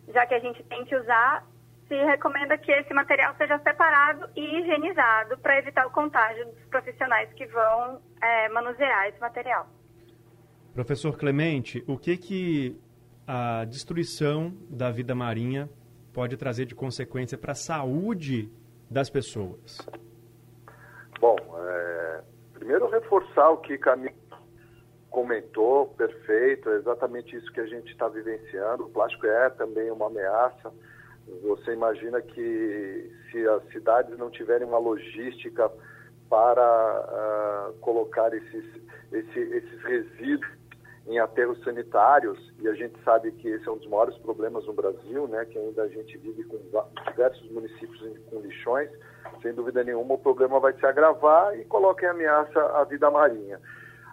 já 0.10 0.26
que 0.26 0.34
a 0.34 0.40
gente 0.40 0.64
tem 0.66 0.86
que 0.86 0.96
usar, 0.96 1.44
se 1.88 1.96
recomenda 1.96 2.58
que 2.58 2.72
esse 2.72 2.94
material 2.94 3.34
seja 3.36 3.58
separado 3.60 4.30
e 4.36 4.60
higienizado 4.60 5.38
para 5.38 5.58
evitar 5.58 5.88
o 5.88 5.92
contágio 5.92 6.46
dos 6.46 6.66
profissionais 6.66 7.32
que 7.34 7.46
vão 7.48 8.02
é, 8.22 8.50
manusear 8.50 9.08
esse 9.08 9.20
material. 9.20 9.68
Professor 10.78 11.18
Clemente, 11.18 11.84
o 11.88 11.98
que 11.98 12.16
que 12.16 12.80
a 13.26 13.66
destruição 13.66 14.54
da 14.70 14.92
vida 14.92 15.16
marinha 15.16 15.68
pode 16.14 16.38
trazer 16.38 16.68
de 16.68 16.76
consequência 16.76 17.36
para 17.36 17.54
a 17.54 17.56
saúde 17.56 18.48
das 18.88 19.10
pessoas? 19.10 19.80
Bom, 21.20 21.36
é, 21.58 22.22
primeiro 22.54 22.88
reforçar 22.92 23.50
o 23.50 23.58
que 23.58 23.76
Camilo 23.80 24.14
comentou, 25.10 25.88
perfeito, 25.98 26.70
é 26.70 26.76
exatamente 26.76 27.36
isso 27.36 27.52
que 27.52 27.60
a 27.60 27.66
gente 27.66 27.92
está 27.92 28.08
vivenciando. 28.08 28.84
O 28.84 28.90
plástico 28.92 29.26
é 29.26 29.50
também 29.50 29.90
uma 29.90 30.06
ameaça. 30.06 30.72
Você 31.42 31.74
imagina 31.74 32.22
que 32.22 33.12
se 33.32 33.48
as 33.48 33.64
cidades 33.72 34.16
não 34.20 34.30
tiverem 34.30 34.68
uma 34.68 34.78
logística 34.78 35.72
para 36.30 37.72
uh, 37.72 37.74
colocar 37.80 38.32
esses, 38.32 38.64
esse, 39.12 39.40
esses 39.40 39.82
resíduos 39.82 40.57
em 41.08 41.20
aterros 41.20 41.64
sanitários, 41.64 42.38
e 42.60 42.68
a 42.68 42.74
gente 42.74 43.02
sabe 43.04 43.32
que 43.32 43.48
esse 43.48 43.68
é 43.68 43.72
um 43.72 43.78
dos 43.78 43.88
maiores 43.88 44.18
problemas 44.18 44.66
no 44.66 44.74
Brasil, 44.74 45.28
né, 45.28 45.46
que 45.46 45.58
ainda 45.58 45.84
a 45.84 45.88
gente 45.88 46.18
vive 46.18 46.44
com 46.44 46.58
diversos 47.10 47.50
municípios 47.50 48.00
com 48.30 48.42
lixões, 48.42 48.90
sem 49.42 49.54
dúvida 49.54 49.84
nenhuma 49.84 50.16
o 50.16 50.18
problema 50.18 50.60
vai 50.60 50.74
se 50.74 50.86
agravar 50.86 51.58
e 51.58 51.64
coloca 51.66 52.06
em 52.06 52.10
ameaça 52.10 52.60
a 52.78 52.84
vida 52.84 53.10
marinha. 53.10 53.60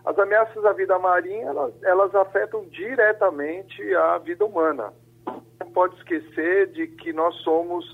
As 0.04 0.18
ameaças 0.18 0.64
à 0.64 0.72
vida 0.72 0.98
marinha, 0.98 1.46
elas, 1.46 1.72
elas 1.82 2.14
afetam 2.14 2.64
diretamente 2.66 3.82
a 3.94 4.18
vida 4.18 4.44
humana. 4.44 4.92
Não 5.58 5.70
pode 5.72 5.96
esquecer 5.96 6.68
de 6.68 6.86
que 6.86 7.12
nós 7.12 7.34
somos 7.36 7.84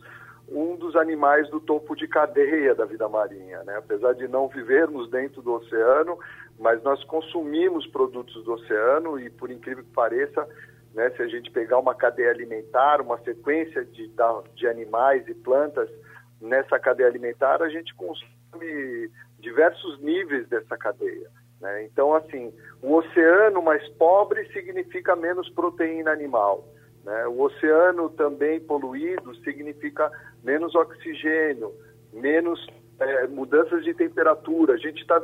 um 0.50 0.74
dos 0.74 0.96
animais 0.96 1.48
do 1.50 1.60
topo 1.60 1.94
de 1.94 2.08
cadeia 2.08 2.74
da 2.74 2.84
vida 2.84 3.08
marinha, 3.08 3.62
né? 3.62 3.76
Apesar 3.76 4.14
de 4.14 4.26
não 4.26 4.48
vivermos 4.48 5.08
dentro 5.08 5.40
do 5.40 5.52
oceano, 5.52 6.18
mas 6.60 6.82
nós 6.82 7.02
consumimos 7.04 7.86
produtos 7.86 8.44
do 8.44 8.52
oceano 8.52 9.18
e, 9.18 9.30
por 9.30 9.50
incrível 9.50 9.82
que 9.82 9.90
pareça, 9.90 10.46
né, 10.94 11.10
se 11.16 11.22
a 11.22 11.26
gente 11.26 11.50
pegar 11.50 11.78
uma 11.78 11.94
cadeia 11.94 12.30
alimentar, 12.30 13.00
uma 13.00 13.18
sequência 13.22 13.82
de, 13.84 14.12
de 14.54 14.68
animais 14.68 15.26
e 15.26 15.34
plantas 15.34 15.88
nessa 16.38 16.78
cadeia 16.78 17.08
alimentar, 17.08 17.62
a 17.62 17.68
gente 17.70 17.94
consome 17.94 19.10
diversos 19.38 19.98
níveis 20.00 20.46
dessa 20.48 20.76
cadeia. 20.76 21.30
Né? 21.60 21.84
Então, 21.84 22.14
assim, 22.14 22.52
o 22.82 22.94
oceano 22.94 23.62
mais 23.62 23.86
pobre 23.90 24.46
significa 24.52 25.16
menos 25.16 25.48
proteína 25.50 26.10
animal. 26.10 26.68
Né? 27.04 27.26
O 27.26 27.40
oceano 27.40 28.10
também 28.10 28.60
poluído 28.60 29.34
significa 29.36 30.10
menos 30.44 30.74
oxigênio, 30.74 31.72
menos 32.12 32.66
é, 33.00 33.26
mudanças 33.26 33.82
de 33.82 33.94
temperatura. 33.94 34.74
A 34.74 34.76
gente 34.76 35.00
está 35.00 35.20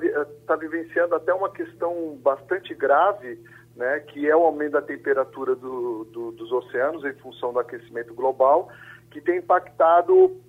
tá 0.47 0.56
vivenciando 0.56 1.14
até 1.14 1.33
uma 1.33 1.50
questão 1.50 2.18
bastante 2.23 2.75
grave, 2.75 3.38
né, 3.76 4.00
que 4.00 4.28
é 4.28 4.35
o 4.35 4.42
aumento 4.42 4.73
da 4.73 4.83
temperatura 4.83 5.54
do, 5.54 6.04
do, 6.04 6.33
dos 6.33 6.50
oceanos 6.50 7.04
em 7.04 7.12
função 7.14 7.52
do 7.52 7.61
aquecimento 7.61 8.14
global, 8.14 8.71
que 9.11 9.21
tem 9.21 9.38
impactado 9.38 10.40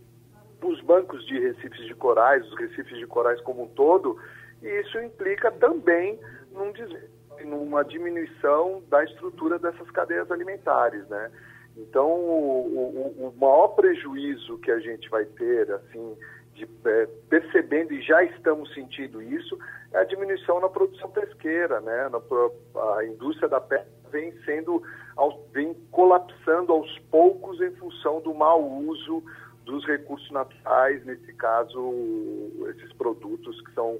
os 0.64 0.82
bancos 0.82 1.26
de 1.28 1.38
recifes 1.38 1.86
de 1.86 1.94
corais, 1.94 2.46
os 2.48 2.58
recifes 2.58 2.98
de 2.98 3.06
corais 3.06 3.40
como 3.42 3.64
um 3.64 3.68
todo, 3.68 4.18
e 4.64 4.68
isso 4.82 5.00
implica 5.00 5.52
também 5.52 6.20
num, 6.52 6.74
numa 7.46 7.84
diminuição 7.84 8.82
da 8.90 9.04
estrutura 9.04 9.60
dessas 9.60 9.90
cadeias 9.92 10.32
alimentares, 10.32 11.08
né? 11.10 11.30
Então, 11.78 12.10
o, 12.10 13.14
o, 13.20 13.28
o 13.28 13.40
maior 13.40 13.68
prejuízo 13.70 14.58
que 14.60 14.72
a 14.72 14.80
gente 14.80 15.08
vai 15.10 15.26
ter, 15.26 15.72
assim, 15.72 16.18
de, 16.58 16.68
é, 16.86 17.08
percebendo 17.30 17.94
e 17.94 18.02
já 18.02 18.24
estamos 18.24 18.74
sentindo 18.74 19.22
isso, 19.22 19.58
é 19.94 20.00
a 20.00 20.04
diminuição 20.04 20.60
na 20.60 20.68
produção 20.68 21.10
pesqueira, 21.12 21.80
né? 21.82 22.10
Na, 22.10 22.20
a 22.98 23.06
indústria 23.06 23.48
da 23.48 23.62
pesca 23.62 23.88
vem 24.12 24.34
sendo, 24.44 24.82
vem 25.52 25.74
colapsando 25.92 26.74
aos 26.74 27.00
poucos 27.12 27.62
em 27.62 27.72
função 27.76 28.20
do 28.22 28.34
mau 28.34 28.64
uso 28.64 29.24
dos 29.64 29.86
recursos 29.86 30.30
naturais, 30.32 31.06
nesse 31.06 31.34
caso, 31.34 31.94
esses 32.70 32.92
produtos 32.94 33.62
que 33.62 33.74
são 33.74 34.00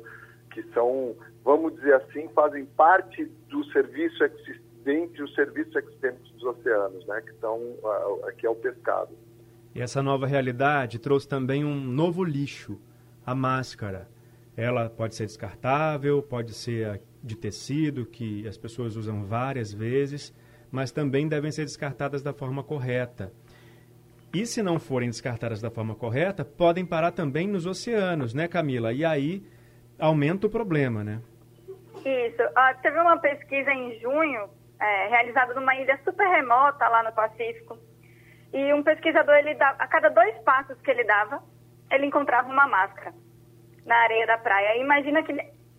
que 0.52 0.64
são, 0.74 1.16
vamos 1.44 1.76
dizer 1.76 1.94
assim, 1.94 2.28
fazem 2.30 2.66
parte 2.66 3.26
do 3.48 3.64
serviço 3.66 4.24
existente, 4.24 5.22
o 5.22 5.28
serviço 5.30 5.78
existente 5.78 6.34
dos 6.34 6.44
oceanos, 6.44 7.06
né, 7.06 7.22
que 7.22 7.34
são 7.34 7.62
aqui 8.28 8.48
é 8.48 8.50
o 8.50 8.56
pescado. 8.56 9.16
E 9.78 9.82
essa 9.82 10.02
nova 10.02 10.26
realidade 10.26 10.98
trouxe 10.98 11.30
também 11.30 11.64
um 11.64 11.76
novo 11.76 12.24
lixo, 12.24 12.82
a 13.24 13.36
máscara. 13.36 14.08
Ela 14.58 14.90
pode 14.90 15.14
ser 15.14 15.28
descartável, 15.28 16.24
pode 16.24 16.56
ser 16.56 17.00
de 17.22 17.36
tecido, 17.38 18.04
que 18.04 18.48
as 18.48 18.58
pessoas 18.58 18.96
usam 18.96 19.24
várias 19.24 19.72
vezes, 19.72 20.36
mas 20.72 20.92
também 20.92 21.28
devem 21.28 21.52
ser 21.52 21.64
descartadas 21.64 22.24
da 22.24 22.34
forma 22.34 22.64
correta. 22.64 23.32
E 24.34 24.48
se 24.48 24.64
não 24.64 24.80
forem 24.80 25.10
descartadas 25.10 25.62
da 25.62 25.70
forma 25.70 25.94
correta, 25.94 26.44
podem 26.44 26.84
parar 26.84 27.12
também 27.12 27.48
nos 27.48 27.68
oceanos, 27.68 28.34
né, 28.34 28.48
Camila? 28.48 28.92
E 28.92 29.06
aí 29.06 29.44
aumenta 30.00 30.48
o 30.48 30.50
problema, 30.50 31.04
né? 31.04 31.22
Isso. 32.04 32.42
Uh, 32.42 32.82
teve 32.82 33.00
uma 33.00 33.20
pesquisa 33.20 33.72
em 33.72 34.00
junho, 34.00 34.50
é, 34.82 35.08
realizada 35.10 35.54
numa 35.54 35.76
ilha 35.76 36.00
super 36.04 36.28
remota 36.28 36.88
lá 36.88 37.04
no 37.04 37.12
Pacífico. 37.12 37.78
E 38.58 38.74
um 38.74 38.82
pesquisador, 38.82 39.36
ele 39.36 39.54
dava, 39.54 39.78
a 39.78 39.88
cada 39.88 40.10
dois 40.10 40.36
passos 40.40 40.82
que 40.82 40.90
ele 40.90 41.04
dava, 41.04 41.44
ele 41.92 42.08
encontrava 42.08 42.50
uma 42.50 42.68
máscara 42.68 43.14
na 43.86 43.96
areia 43.98 44.26
da 44.26 44.40
praia. 44.40 44.78
E 44.78 44.82
imagina 44.82 45.22
que 45.22 45.32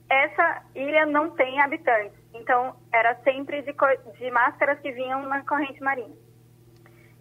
essa 0.08 0.62
ilha 0.76 1.04
não 1.04 1.30
tem 1.30 1.60
habitantes. 1.60 2.16
Então, 2.32 2.76
era 2.92 3.16
sempre 3.24 3.62
de, 3.62 3.74
de 4.16 4.30
máscaras 4.30 4.78
que 4.78 4.92
vinham 4.92 5.22
na 5.22 5.44
corrente 5.44 5.82
marinha. 5.82 6.14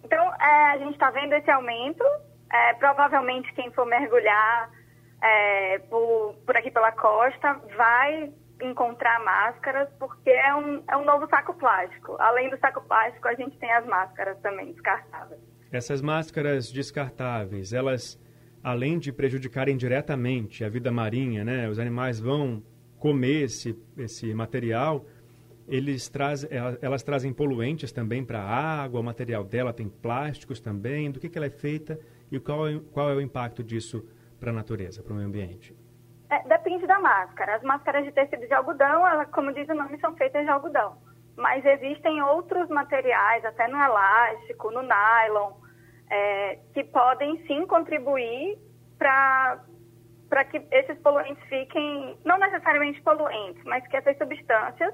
Então, 0.04 0.32
é, 0.36 0.74
a 0.74 0.78
gente 0.78 0.94
está 0.94 1.10
vendo 1.10 1.34
esse 1.34 1.50
aumento. 1.50 2.04
É, 2.54 2.76
provavelmente, 2.76 3.52
quem 3.56 3.72
for 3.72 3.88
mergulhar 3.88 4.70
é, 5.24 5.80
por, 5.90 6.36
por 6.46 6.56
aqui 6.56 6.70
pela 6.70 6.92
costa 6.92 7.54
vai 7.76 8.32
encontrar 8.62 9.24
máscaras 9.24 9.90
porque 10.00 10.30
é 10.30 10.54
um, 10.56 10.84
é 10.90 10.98
um 10.98 11.06
novo 11.06 11.28
saco 11.30 11.54
plástico. 11.54 12.16
Além 12.20 12.50
do 12.50 12.58
saco 12.58 12.82
plástico, 12.82 13.28
a 13.28 13.36
gente 13.36 13.58
tem 13.58 13.72
as 13.72 13.86
máscaras 13.86 14.40
também 14.40 14.72
descartáveis. 14.72 15.42
Essas 15.72 16.02
máscaras 16.02 16.72
descartáveis, 16.72 17.74
elas, 17.74 18.20
além 18.64 18.98
de 18.98 19.12
prejudicarem 19.12 19.76
diretamente 19.76 20.64
a 20.64 20.70
vida 20.70 20.92
marinha, 20.92 21.44
né, 21.44 21.70
os 21.70 21.78
animais 21.78 22.20
vão 22.20 22.64
comer 22.98 23.44
esse, 23.44 23.78
esse 23.98 24.34
material, 24.34 25.06
eles 25.68 26.08
traz, 26.08 26.48
elas 26.82 27.04
trazem 27.04 27.34
poluentes 27.34 27.92
também 27.92 28.24
para 28.24 28.40
a 28.40 28.84
água, 28.84 29.02
o 29.02 29.04
material 29.04 29.44
dela 29.44 29.74
tem 29.74 29.90
plásticos 29.90 30.60
também, 30.60 31.12
do 31.12 31.20
que, 31.20 31.30
que 31.30 31.38
ela 31.38 31.48
é 31.48 31.52
feita 31.52 32.00
e 32.32 32.40
qual 32.40 32.68
é, 32.68 32.80
qual 32.92 33.10
é 33.10 33.16
o 33.16 33.22
impacto 33.22 33.64
disso 33.64 34.04
para 34.40 34.52
a 34.52 34.54
natureza, 34.54 35.04
para 35.04 35.14
o 35.14 35.16
meio 35.16 35.28
ambiente? 35.28 35.76
É, 36.30 36.40
depende 36.48 36.86
da 36.86 37.00
máscara. 37.00 37.56
As 37.56 37.64
máscaras 37.64 38.04
de 38.04 38.12
tecido 38.12 38.46
de 38.46 38.54
algodão, 38.54 39.08
ela, 39.08 39.26
como 39.26 39.54
diz 39.54 39.68
o 39.70 39.74
nome, 39.74 40.00
são 40.00 40.16
feitas 40.16 40.44
de 40.44 40.50
algodão. 40.50 40.98
Mas 41.38 41.66
existem 41.66 42.22
outros 42.22 42.68
materiais, 42.70 43.46
até 43.46 43.68
no 43.68 43.82
elástico, 43.82 44.72
no 44.72 44.82
nylon, 44.82 45.54
é, 46.10 46.60
que 46.74 46.84
podem 46.84 47.46
sim 47.46 47.66
contribuir 47.66 48.58
para 48.98 50.44
que 50.50 50.66
esses 50.72 50.98
poluentes 51.00 51.42
fiquem, 51.48 52.18
não 52.26 52.38
necessariamente 52.38 53.02
poluentes, 53.02 53.64
mas 53.64 53.88
que 53.88 53.96
essas 53.96 54.18
substâncias 54.18 54.94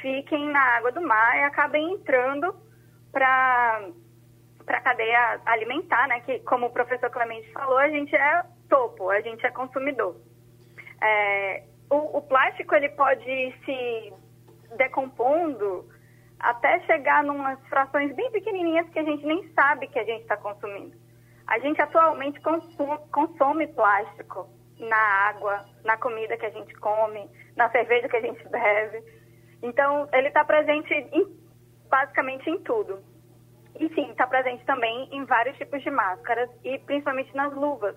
fiquem 0.00 0.48
na 0.48 0.60
água 0.76 0.90
do 0.92 1.00
mar 1.00 1.36
e 1.36 1.42
acabem 1.42 1.92
entrando 1.92 2.54
para 3.12 3.88
a 4.66 4.80
cadeia 4.80 5.40
alimentar, 5.46 6.08
né? 6.08 6.20
Que, 6.20 6.40
como 6.40 6.66
o 6.66 6.72
professor 6.72 7.10
Clemente 7.10 7.52
falou, 7.52 7.78
a 7.78 7.88
gente 7.88 8.14
é 8.16 8.42
topo, 8.68 9.10
a 9.10 9.20
gente 9.20 9.44
é 9.46 9.50
consumidor. 9.50 10.16
É, 11.02 11.62
o, 11.90 12.18
o, 12.18 12.22
plástico 12.22 12.74
ele 12.74 12.88
pode 12.90 13.28
ir 13.28 13.54
se 13.64 14.12
decompondo 14.76 15.88
até 16.38 16.80
chegar 16.80 17.24
em 17.24 17.30
umas 17.30 17.58
frações 17.68 18.14
bem 18.14 18.30
pequenininhas 18.30 18.88
que 18.90 18.98
a 18.98 19.04
gente 19.04 19.24
nem 19.24 19.48
sabe 19.52 19.88
que 19.88 19.98
a 19.98 20.04
gente 20.04 20.22
está 20.22 20.36
consumindo. 20.36 20.96
A 21.46 21.58
gente 21.58 21.80
atualmente 21.80 22.40
consome, 22.40 22.98
consome 23.12 23.66
plástico 23.68 24.48
na 24.78 25.28
água, 25.28 25.64
na 25.84 25.96
comida 25.96 26.36
que 26.36 26.46
a 26.46 26.50
gente 26.50 26.74
come, 26.74 27.30
na 27.56 27.70
cerveja 27.70 28.08
que 28.08 28.16
a 28.16 28.20
gente 28.20 28.46
bebe. 28.48 29.02
Então, 29.62 30.08
ele 30.12 30.28
está 30.28 30.44
presente 30.44 30.92
em, 30.92 31.26
basicamente 31.88 32.48
em 32.50 32.58
tudo. 32.62 33.02
E 33.78 33.88
sim, 33.94 34.10
está 34.10 34.26
presente 34.26 34.64
também 34.64 35.08
em 35.12 35.24
vários 35.24 35.56
tipos 35.56 35.82
de 35.82 35.90
máscaras 35.90 36.50
e 36.64 36.78
principalmente 36.80 37.34
nas 37.34 37.52
luvas. 37.54 37.96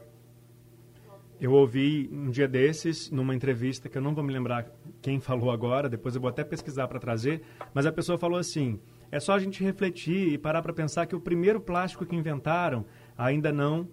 Eu 1.40 1.54
ouvi 1.54 2.10
um 2.12 2.30
dia 2.30 2.48
desses, 2.48 3.10
numa 3.10 3.34
entrevista, 3.34 3.88
que 3.88 3.98
eu 3.98 4.02
não 4.02 4.14
vou 4.14 4.24
me 4.24 4.34
lembrar 4.34 4.66
quem 5.02 5.20
falou 5.20 5.52
agora, 5.52 5.88
depois 5.88 6.14
eu 6.14 6.22
vou 6.22 6.30
até 6.30 6.44
pesquisar 6.44 6.88
para 6.88 7.00
trazer, 7.00 7.42
mas 7.74 7.86
a 7.86 7.92
pessoa 7.92 8.18
falou 8.18 8.38
assim: 8.38 8.80
é 9.12 9.20
só 9.20 9.34
a 9.34 9.40
gente 9.40 9.64
refletir 9.64 10.34
e 10.34 10.38
parar 10.38 10.62
para 10.62 10.74
pensar 10.74 11.06
que 11.06 11.16
o 11.16 11.20
primeiro 11.20 11.62
plástico 11.62 12.06
que 12.06 12.16
inventaram 12.16 12.86
ainda 13.18 13.52
não 13.52 13.88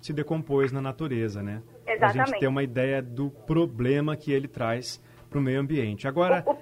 se 0.00 0.12
decompôs 0.12 0.70
na 0.70 0.80
natureza, 0.80 1.42
né? 1.42 1.62
Exatamente. 1.86 2.20
a 2.20 2.26
gente 2.26 2.40
ter 2.40 2.46
uma 2.46 2.62
ideia 2.62 3.02
do 3.02 3.30
problema 3.30 4.16
que 4.16 4.30
ele 4.30 4.46
traz 4.46 5.02
para 5.28 5.38
o 5.38 5.42
meio 5.42 5.60
ambiente. 5.60 6.06
Agora, 6.06 6.44
o, 6.46 6.52
o, 6.52 6.56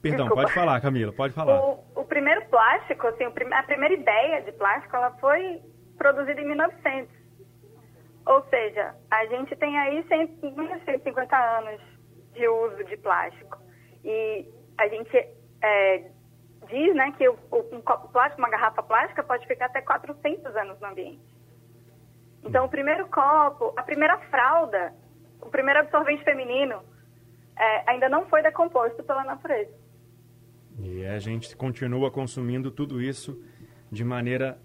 perdão, 0.00 0.26
desculpa. 0.26 0.42
pode 0.42 0.54
falar, 0.54 0.80
Camila, 0.80 1.12
pode 1.12 1.34
falar. 1.34 1.60
O, 1.60 1.84
o 1.94 2.04
primeiro 2.04 2.44
plástico, 2.46 3.06
assim, 3.06 3.24
a 3.24 3.62
primeira 3.62 3.94
ideia 3.94 4.42
de 4.42 4.52
plástico, 4.52 4.96
ela 4.96 5.10
foi 5.20 5.60
produzido 5.96 6.40
em 6.40 6.48
1900. 6.48 7.21
Ou 8.26 8.42
seja, 8.48 8.94
a 9.10 9.26
gente 9.26 9.54
tem 9.56 9.76
aí 9.78 10.04
150 10.06 11.36
anos 11.36 11.80
de 12.32 12.48
uso 12.48 12.84
de 12.84 12.96
plástico. 12.96 13.58
E 14.04 14.46
a 14.78 14.88
gente 14.88 15.16
é, 15.62 16.10
diz 16.68 16.94
né, 16.94 17.12
que 17.18 17.28
o, 17.28 17.36
um 17.72 17.80
copo 17.80 18.08
plástico, 18.08 18.40
uma 18.40 18.50
garrafa 18.50 18.82
plástica, 18.82 19.22
pode 19.22 19.46
ficar 19.46 19.66
até 19.66 19.80
400 19.80 20.54
anos 20.56 20.80
no 20.80 20.86
ambiente. 20.86 21.20
Então, 22.44 22.64
o 22.64 22.68
primeiro 22.68 23.06
copo, 23.08 23.72
a 23.76 23.82
primeira 23.82 24.18
fralda, 24.30 24.92
o 25.40 25.48
primeiro 25.48 25.80
absorvente 25.80 26.24
feminino, 26.24 26.82
é, 27.56 27.90
ainda 27.90 28.08
não 28.08 28.26
foi 28.26 28.42
decomposto 28.42 29.02
pela 29.04 29.24
natureza. 29.24 29.72
E 30.78 31.04
a 31.06 31.18
gente 31.18 31.54
continua 31.56 32.10
consumindo 32.10 32.70
tudo 32.70 33.00
isso 33.00 33.40
de 33.90 34.04
maneira 34.04 34.58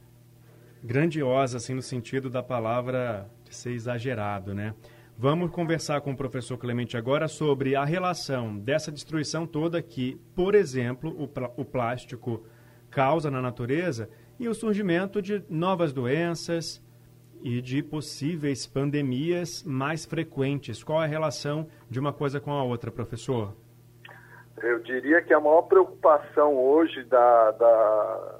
grandiosa, 0.83 1.57
assim, 1.57 1.73
no 1.73 1.81
sentido 1.81 2.29
da 2.29 2.41
palavra 2.41 3.29
ser 3.55 3.71
exagerado, 3.71 4.53
né? 4.53 4.73
Vamos 5.19 5.49
conversar 5.49 6.01
com 6.01 6.11
o 6.11 6.15
professor 6.15 6.57
Clemente 6.57 6.95
agora 6.95 7.27
sobre 7.27 7.75
a 7.75 7.83
relação 7.83 8.55
dessa 8.55 8.91
destruição 8.91 9.47
toda 9.47 9.81
que, 9.81 10.15
por 10.35 10.53
exemplo, 10.53 11.09
o, 11.09 11.61
o 11.61 11.65
plástico 11.65 12.45
causa 12.91 13.31
na 13.31 13.41
natureza 13.41 14.09
e 14.39 14.47
o 14.47 14.53
surgimento 14.53 15.19
de 15.19 15.43
novas 15.49 15.91
doenças 15.91 16.83
e 17.41 17.61
de 17.61 17.81
possíveis 17.81 18.67
pandemias 18.67 19.63
mais 19.63 20.05
frequentes. 20.05 20.83
Qual 20.83 21.01
é 21.01 21.05
a 21.05 21.09
relação 21.09 21.67
de 21.89 21.99
uma 21.99 22.13
coisa 22.13 22.39
com 22.39 22.51
a 22.51 22.63
outra, 22.63 22.91
professor? 22.91 23.55
Eu 24.61 24.79
diria 24.79 25.21
que 25.21 25.33
a 25.33 25.39
maior 25.39 25.63
preocupação 25.63 26.55
hoje 26.55 27.03
da, 27.05 27.51
da, 27.51 28.39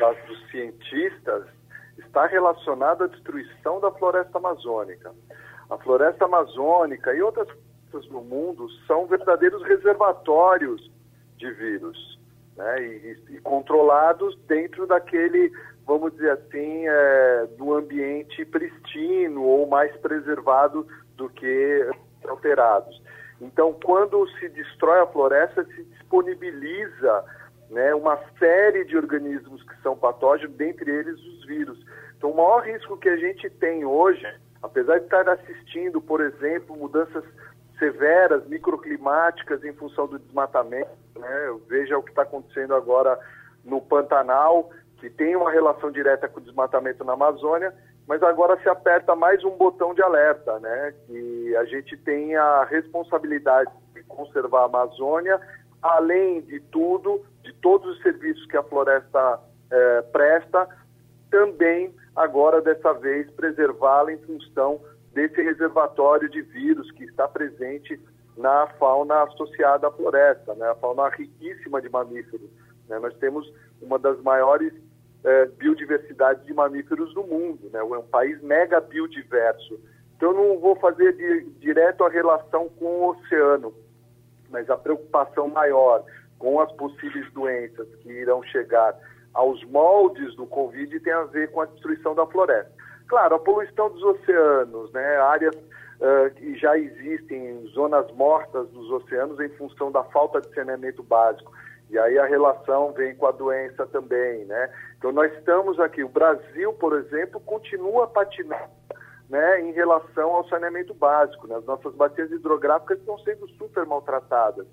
da, 0.00 0.12
dos 0.26 0.50
cientistas 0.50 1.57
está 1.98 2.26
relacionada 2.26 3.04
à 3.04 3.08
destruição 3.08 3.80
da 3.80 3.90
floresta 3.92 4.38
amazônica. 4.38 5.12
A 5.70 5.76
floresta 5.78 6.24
amazônica 6.24 7.14
e 7.14 7.22
outras 7.22 7.48
florestas 7.88 8.06
do 8.06 8.20
mundo 8.20 8.68
são 8.86 9.06
verdadeiros 9.06 9.62
reservatórios 9.62 10.90
de 11.36 11.50
vírus, 11.52 12.18
né? 12.56 12.82
E, 12.82 13.18
e 13.30 13.40
controlados 13.40 14.36
dentro 14.46 14.86
daquele, 14.86 15.50
vamos 15.86 16.12
dizer 16.12 16.32
assim, 16.32 16.86
é, 16.86 17.46
do 17.56 17.74
ambiente 17.74 18.44
pristino 18.44 19.42
ou 19.42 19.66
mais 19.66 19.94
preservado 19.96 20.86
do 21.16 21.28
que 21.30 21.90
alterados. 22.26 23.02
Então, 23.40 23.72
quando 23.84 24.28
se 24.38 24.48
destrói 24.48 25.00
a 25.00 25.06
floresta, 25.06 25.64
se 25.64 25.84
disponibiliza 25.84 27.24
né, 27.70 27.94
uma 27.94 28.18
série 28.38 28.84
de 28.84 28.96
organismos 28.96 29.62
que 29.62 29.80
são 29.82 29.96
patógenos, 29.96 30.56
dentre 30.56 30.90
eles 30.90 31.18
os 31.20 31.46
vírus. 31.46 31.78
Então, 32.16 32.30
o 32.30 32.36
maior 32.36 32.60
risco 32.64 32.96
que 32.96 33.08
a 33.08 33.16
gente 33.16 33.48
tem 33.50 33.84
hoje 33.84 34.26
apesar 34.62 34.98
de 34.98 35.04
estar 35.04 35.28
assistindo, 35.28 36.00
por 36.00 36.20
exemplo, 36.20 36.76
mudanças 36.76 37.24
severas, 37.78 38.46
microclimáticas 38.48 39.62
em 39.64 39.72
função 39.72 40.06
do 40.06 40.18
desmatamento, 40.18 40.90
né? 41.16 41.58
veja 41.68 41.96
o 41.96 42.02
que 42.02 42.10
está 42.10 42.22
acontecendo 42.22 42.74
agora 42.74 43.18
no 43.64 43.80
Pantanal, 43.80 44.70
que 44.98 45.08
tem 45.08 45.36
uma 45.36 45.50
relação 45.50 45.90
direta 45.90 46.28
com 46.28 46.40
o 46.40 46.42
desmatamento 46.42 47.04
na 47.04 47.12
Amazônia, 47.12 47.72
mas 48.06 48.22
agora 48.22 48.60
se 48.62 48.68
aperta 48.68 49.14
mais 49.14 49.44
um 49.44 49.50
botão 49.50 49.94
de 49.94 50.02
alerta, 50.02 50.58
né? 50.60 50.94
Que 51.06 51.54
a 51.56 51.64
gente 51.66 51.94
tem 51.98 52.34
a 52.34 52.64
responsabilidade 52.64 53.70
de 53.94 54.02
conservar 54.04 54.62
a 54.62 54.64
Amazônia, 54.64 55.38
além 55.82 56.40
de 56.42 56.60
tudo, 56.60 57.24
de 57.42 57.52
todos 57.54 57.96
os 57.96 58.02
serviços 58.02 58.44
que 58.46 58.56
a 58.56 58.62
floresta 58.62 59.40
eh, 59.70 60.02
presta, 60.12 60.68
também 61.30 61.94
agora 62.16 62.60
dessa 62.60 62.92
vez 62.94 63.30
preservá-la 63.32 64.12
em 64.12 64.18
função 64.18 64.80
desse 65.12 65.40
reservatório 65.42 66.28
de 66.28 66.42
vírus 66.42 66.90
que 66.92 67.04
está 67.04 67.28
presente 67.28 68.00
na 68.36 68.66
fauna 68.78 69.24
associada 69.24 69.88
à 69.88 69.90
floresta, 69.90 70.54
né? 70.54 70.68
a 70.68 70.74
fauna 70.76 71.08
riquíssima 71.08 71.82
de 71.82 71.88
mamíferos. 71.88 72.48
Né? 72.88 72.98
Nós 72.98 73.14
temos 73.16 73.52
uma 73.82 73.98
das 73.98 74.20
maiores 74.22 74.72
é, 75.24 75.46
biodiversidades 75.46 76.44
de 76.46 76.54
mamíferos 76.54 77.12
do 77.14 77.24
mundo, 77.24 77.68
né? 77.72 77.80
é 77.80 77.82
um 77.82 78.02
país 78.02 78.40
mega 78.42 78.80
biodiverso. 78.80 79.80
Então, 80.16 80.30
eu 80.30 80.36
não 80.36 80.58
vou 80.60 80.76
fazer 80.76 81.12
direto 81.58 82.04
a 82.04 82.08
relação 82.08 82.68
com 82.70 82.84
o 82.84 83.10
oceano, 83.10 83.74
mas 84.50 84.68
a 84.70 84.76
preocupação 84.76 85.48
maior 85.48 86.04
com 86.38 86.60
as 86.60 86.70
possíveis 86.72 87.30
doenças 87.32 87.86
que 87.96 88.10
irão 88.10 88.42
chegar 88.44 88.96
aos 89.34 89.62
moldes 89.64 90.34
do 90.36 90.46
Covid 90.46 90.98
tem 91.00 91.12
a 91.12 91.24
ver 91.24 91.50
com 91.50 91.60
a 91.60 91.66
destruição 91.66 92.14
da 92.14 92.26
floresta. 92.26 92.72
Claro, 93.06 93.36
a 93.36 93.38
poluição 93.38 93.90
dos 93.90 94.02
oceanos, 94.02 94.92
né, 94.92 95.16
áreas 95.18 95.54
uh, 95.54 96.34
que 96.36 96.56
já 96.58 96.76
existem, 96.78 97.66
zonas 97.74 98.10
mortas 98.12 98.68
dos 98.70 98.90
oceanos 98.90 99.40
em 99.40 99.48
função 99.50 99.90
da 99.90 100.04
falta 100.04 100.40
de 100.40 100.54
saneamento 100.54 101.02
básico. 101.02 101.52
E 101.90 101.98
aí 101.98 102.18
a 102.18 102.26
relação 102.26 102.92
vem 102.92 103.14
com 103.14 103.26
a 103.26 103.32
doença 103.32 103.86
também, 103.86 104.44
né? 104.44 104.70
Então 104.98 105.10
nós 105.10 105.32
estamos 105.32 105.80
aqui, 105.80 106.04
o 106.04 106.08
Brasil, 106.08 106.70
por 106.74 106.92
exemplo, 106.98 107.40
continua 107.40 108.06
patinando 108.06 108.68
né, 109.28 109.60
em 109.60 109.72
relação 109.72 110.30
ao 110.30 110.48
saneamento 110.48 110.94
básico. 110.94 111.46
Né? 111.46 111.56
As 111.56 111.64
nossas 111.64 111.94
bacias 111.94 112.30
hidrográficas 112.30 112.98
estão 112.98 113.18
sendo 113.18 113.48
super 113.50 113.84
maltratadas. 113.86 114.66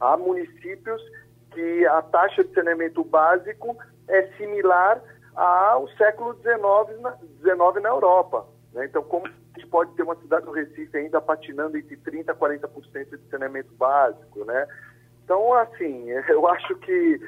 Há 0.00 0.16
municípios 0.16 1.02
que 1.52 1.86
a 1.86 2.02
taxa 2.02 2.44
de 2.44 2.52
saneamento 2.54 3.04
básico 3.04 3.76
é 4.08 4.26
similar 4.36 5.02
ao 5.34 5.88
século 5.90 6.34
XIX 6.34 7.00
na, 7.00 7.80
na 7.80 7.88
Europa. 7.88 8.46
Né? 8.72 8.86
Então, 8.86 9.02
como 9.02 9.26
a 9.26 9.30
gente 9.58 9.68
pode 9.68 9.94
ter 9.94 10.02
uma 10.02 10.16
cidade 10.16 10.46
do 10.46 10.52
Recife 10.52 10.96
ainda 10.96 11.20
patinando 11.20 11.76
entre 11.76 11.96
30% 11.96 12.28
a 12.28 12.34
40% 12.34 13.16
de 13.16 13.30
saneamento 13.30 13.72
básico, 13.74 14.44
né? 14.44 14.66
Então, 15.24 15.52
assim, 15.54 16.08
eu 16.28 16.48
acho 16.48 16.74
que 16.76 17.20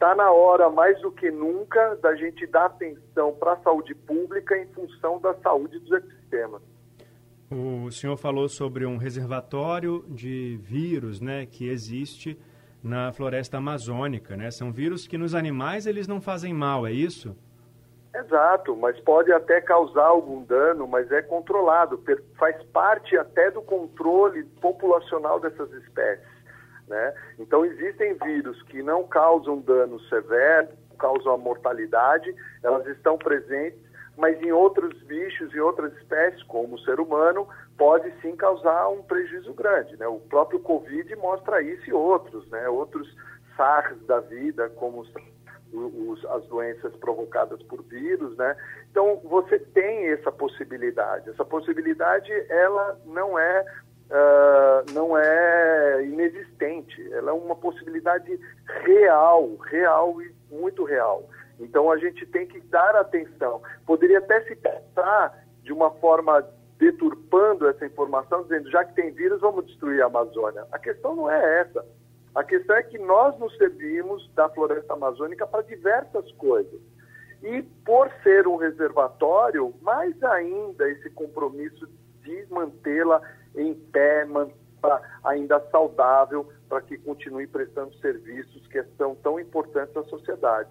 está 0.00 0.14
na 0.14 0.32
hora, 0.32 0.70
mais 0.70 0.98
do 1.02 1.12
que 1.12 1.30
nunca, 1.30 1.94
da 1.96 2.16
gente 2.16 2.46
dar 2.46 2.64
atenção 2.64 3.34
para 3.34 3.52
a 3.52 3.56
saúde 3.58 3.94
pública 3.94 4.56
em 4.56 4.66
função 4.68 5.20
da 5.20 5.34
saúde 5.34 5.78
dos 5.78 5.92
ecossistemas. 5.92 6.62
O 7.50 7.90
senhor 7.90 8.16
falou 8.16 8.48
sobre 8.48 8.86
um 8.86 8.96
reservatório 8.96 10.02
de 10.08 10.58
vírus 10.62 11.20
né, 11.20 11.44
que 11.44 11.68
existe 11.68 12.40
na 12.82 13.12
floresta 13.12 13.58
amazônica, 13.58 14.36
né? 14.36 14.50
São 14.50 14.72
vírus 14.72 15.06
que 15.06 15.18
nos 15.18 15.34
animais 15.34 15.86
eles 15.86 16.08
não 16.08 16.18
fazem 16.18 16.54
mal, 16.54 16.86
é 16.86 16.92
isso? 16.92 17.36
Exato, 18.14 18.74
mas 18.76 18.98
pode 19.00 19.30
até 19.30 19.60
causar 19.60 20.06
algum 20.06 20.42
dano, 20.44 20.88
mas 20.88 21.12
é 21.12 21.20
controlado, 21.20 22.02
faz 22.38 22.60
parte 22.72 23.18
até 23.18 23.50
do 23.50 23.60
controle 23.60 24.44
populacional 24.62 25.38
dessas 25.38 25.70
espécies, 25.72 26.24
né? 26.90 27.14
Então 27.38 27.64
existem 27.64 28.14
vírus 28.14 28.62
que 28.64 28.82
não 28.82 29.06
causam 29.06 29.60
dano 29.60 29.98
severo, 30.00 30.68
causam 30.98 31.32
a 31.32 31.38
mortalidade, 31.38 32.34
elas 32.62 32.86
estão 32.88 33.16
presentes 33.16 33.90
mas 34.20 34.40
em 34.42 34.52
outros 34.52 35.02
bichos 35.04 35.52
e 35.54 35.60
outras 35.60 35.92
espécies, 35.96 36.42
como 36.42 36.74
o 36.74 36.80
ser 36.80 37.00
humano, 37.00 37.48
pode 37.78 38.12
sim 38.20 38.36
causar 38.36 38.88
um 38.90 39.02
prejuízo 39.02 39.54
grande. 39.54 39.96
Né? 39.96 40.06
O 40.06 40.20
próprio 40.20 40.60
Covid 40.60 41.16
mostra 41.16 41.62
isso 41.62 41.88
e 41.88 41.92
outros, 41.92 42.46
né? 42.50 42.68
outros 42.68 43.08
SARS 43.56 43.98
da 44.06 44.20
vida, 44.20 44.68
como 44.70 45.00
os, 45.00 45.12
os, 45.72 46.24
as 46.26 46.44
doenças 46.48 46.94
provocadas 46.96 47.62
por 47.62 47.82
vírus. 47.84 48.36
Né? 48.36 48.54
Então, 48.90 49.22
você 49.24 49.58
tem 49.58 50.08
essa 50.08 50.30
possibilidade. 50.30 51.30
Essa 51.30 51.44
possibilidade, 51.44 52.30
ela 52.50 53.00
não 53.06 53.38
é 53.38 53.64
Uh, 54.10 54.92
não 54.92 55.16
é 55.16 56.04
inexistente, 56.04 57.00
ela 57.12 57.30
é 57.30 57.32
uma 57.32 57.54
possibilidade 57.54 58.40
real, 58.84 59.54
real 59.58 60.20
e 60.20 60.34
muito 60.50 60.82
real. 60.82 61.28
Então 61.60 61.92
a 61.92 61.96
gente 61.96 62.26
tem 62.26 62.44
que 62.44 62.58
dar 62.62 62.96
atenção. 62.96 63.62
Poderia 63.86 64.18
até 64.18 64.40
se 64.42 64.56
pensar 64.56 65.46
de 65.62 65.72
uma 65.72 65.92
forma 65.92 66.44
deturpando 66.76 67.68
essa 67.68 67.86
informação, 67.86 68.42
dizendo 68.42 68.68
já 68.70 68.84
que 68.84 68.94
tem 68.94 69.12
vírus, 69.12 69.40
vamos 69.42 69.66
destruir 69.66 70.02
a 70.02 70.06
Amazônia. 70.06 70.66
A 70.72 70.78
questão 70.78 71.14
não 71.14 71.30
é 71.30 71.60
essa. 71.60 71.84
A 72.34 72.42
questão 72.42 72.74
é 72.76 72.82
que 72.82 72.98
nós 72.98 73.38
nos 73.38 73.56
servimos 73.58 74.28
da 74.34 74.48
floresta 74.48 74.94
amazônica 74.94 75.46
para 75.46 75.62
diversas 75.62 76.32
coisas. 76.32 76.80
E 77.42 77.62
por 77.84 78.10
ser 78.22 78.48
um 78.48 78.56
reservatório, 78.56 79.74
mais 79.82 80.20
ainda 80.22 80.88
esse 80.90 81.10
compromisso 81.10 81.88
de 82.22 82.46
mantê-la 82.50 83.20
em 83.56 83.74
pé, 83.74 84.26
ainda 85.24 85.60
saudável, 85.70 86.48
para 86.68 86.80
que 86.80 86.96
continue 86.98 87.46
prestando 87.46 87.94
serviços 87.96 88.66
que 88.68 88.82
são 88.96 89.14
tão 89.16 89.38
importantes 89.38 89.96
à 89.96 90.02
sociedade. 90.04 90.70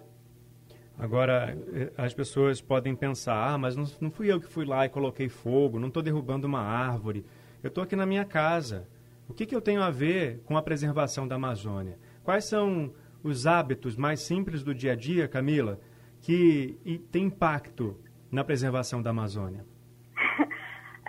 Agora, 0.98 1.56
eh, 1.72 1.92
as 1.96 2.12
pessoas 2.12 2.60
podem 2.60 2.94
pensar, 2.94 3.54
ah, 3.54 3.56
mas 3.56 3.74
não, 3.74 3.84
não 4.00 4.10
fui 4.10 4.30
eu 4.30 4.38
que 4.38 4.46
fui 4.46 4.66
lá 4.66 4.84
e 4.84 4.88
coloquei 4.88 5.28
fogo, 5.28 5.78
não 5.78 5.88
estou 5.88 6.02
derrubando 6.02 6.46
uma 6.46 6.60
árvore, 6.60 7.24
eu 7.62 7.68
estou 7.68 7.84
aqui 7.84 7.96
na 7.96 8.04
minha 8.04 8.24
casa. 8.24 8.86
O 9.28 9.32
que, 9.32 9.46
que 9.46 9.54
eu 9.54 9.62
tenho 9.62 9.82
a 9.82 9.90
ver 9.90 10.40
com 10.44 10.56
a 10.56 10.62
preservação 10.62 11.26
da 11.26 11.36
Amazônia? 11.36 11.98
Quais 12.22 12.44
são 12.44 12.92
os 13.22 13.46
hábitos 13.46 13.96
mais 13.96 14.20
simples 14.20 14.62
do 14.62 14.74
dia 14.74 14.92
a 14.92 14.96
dia, 14.96 15.28
Camila, 15.28 15.78
que 16.20 17.00
têm 17.10 17.26
impacto 17.26 17.96
na 18.30 18.44
preservação 18.44 19.00
da 19.00 19.10
Amazônia? 19.10 19.64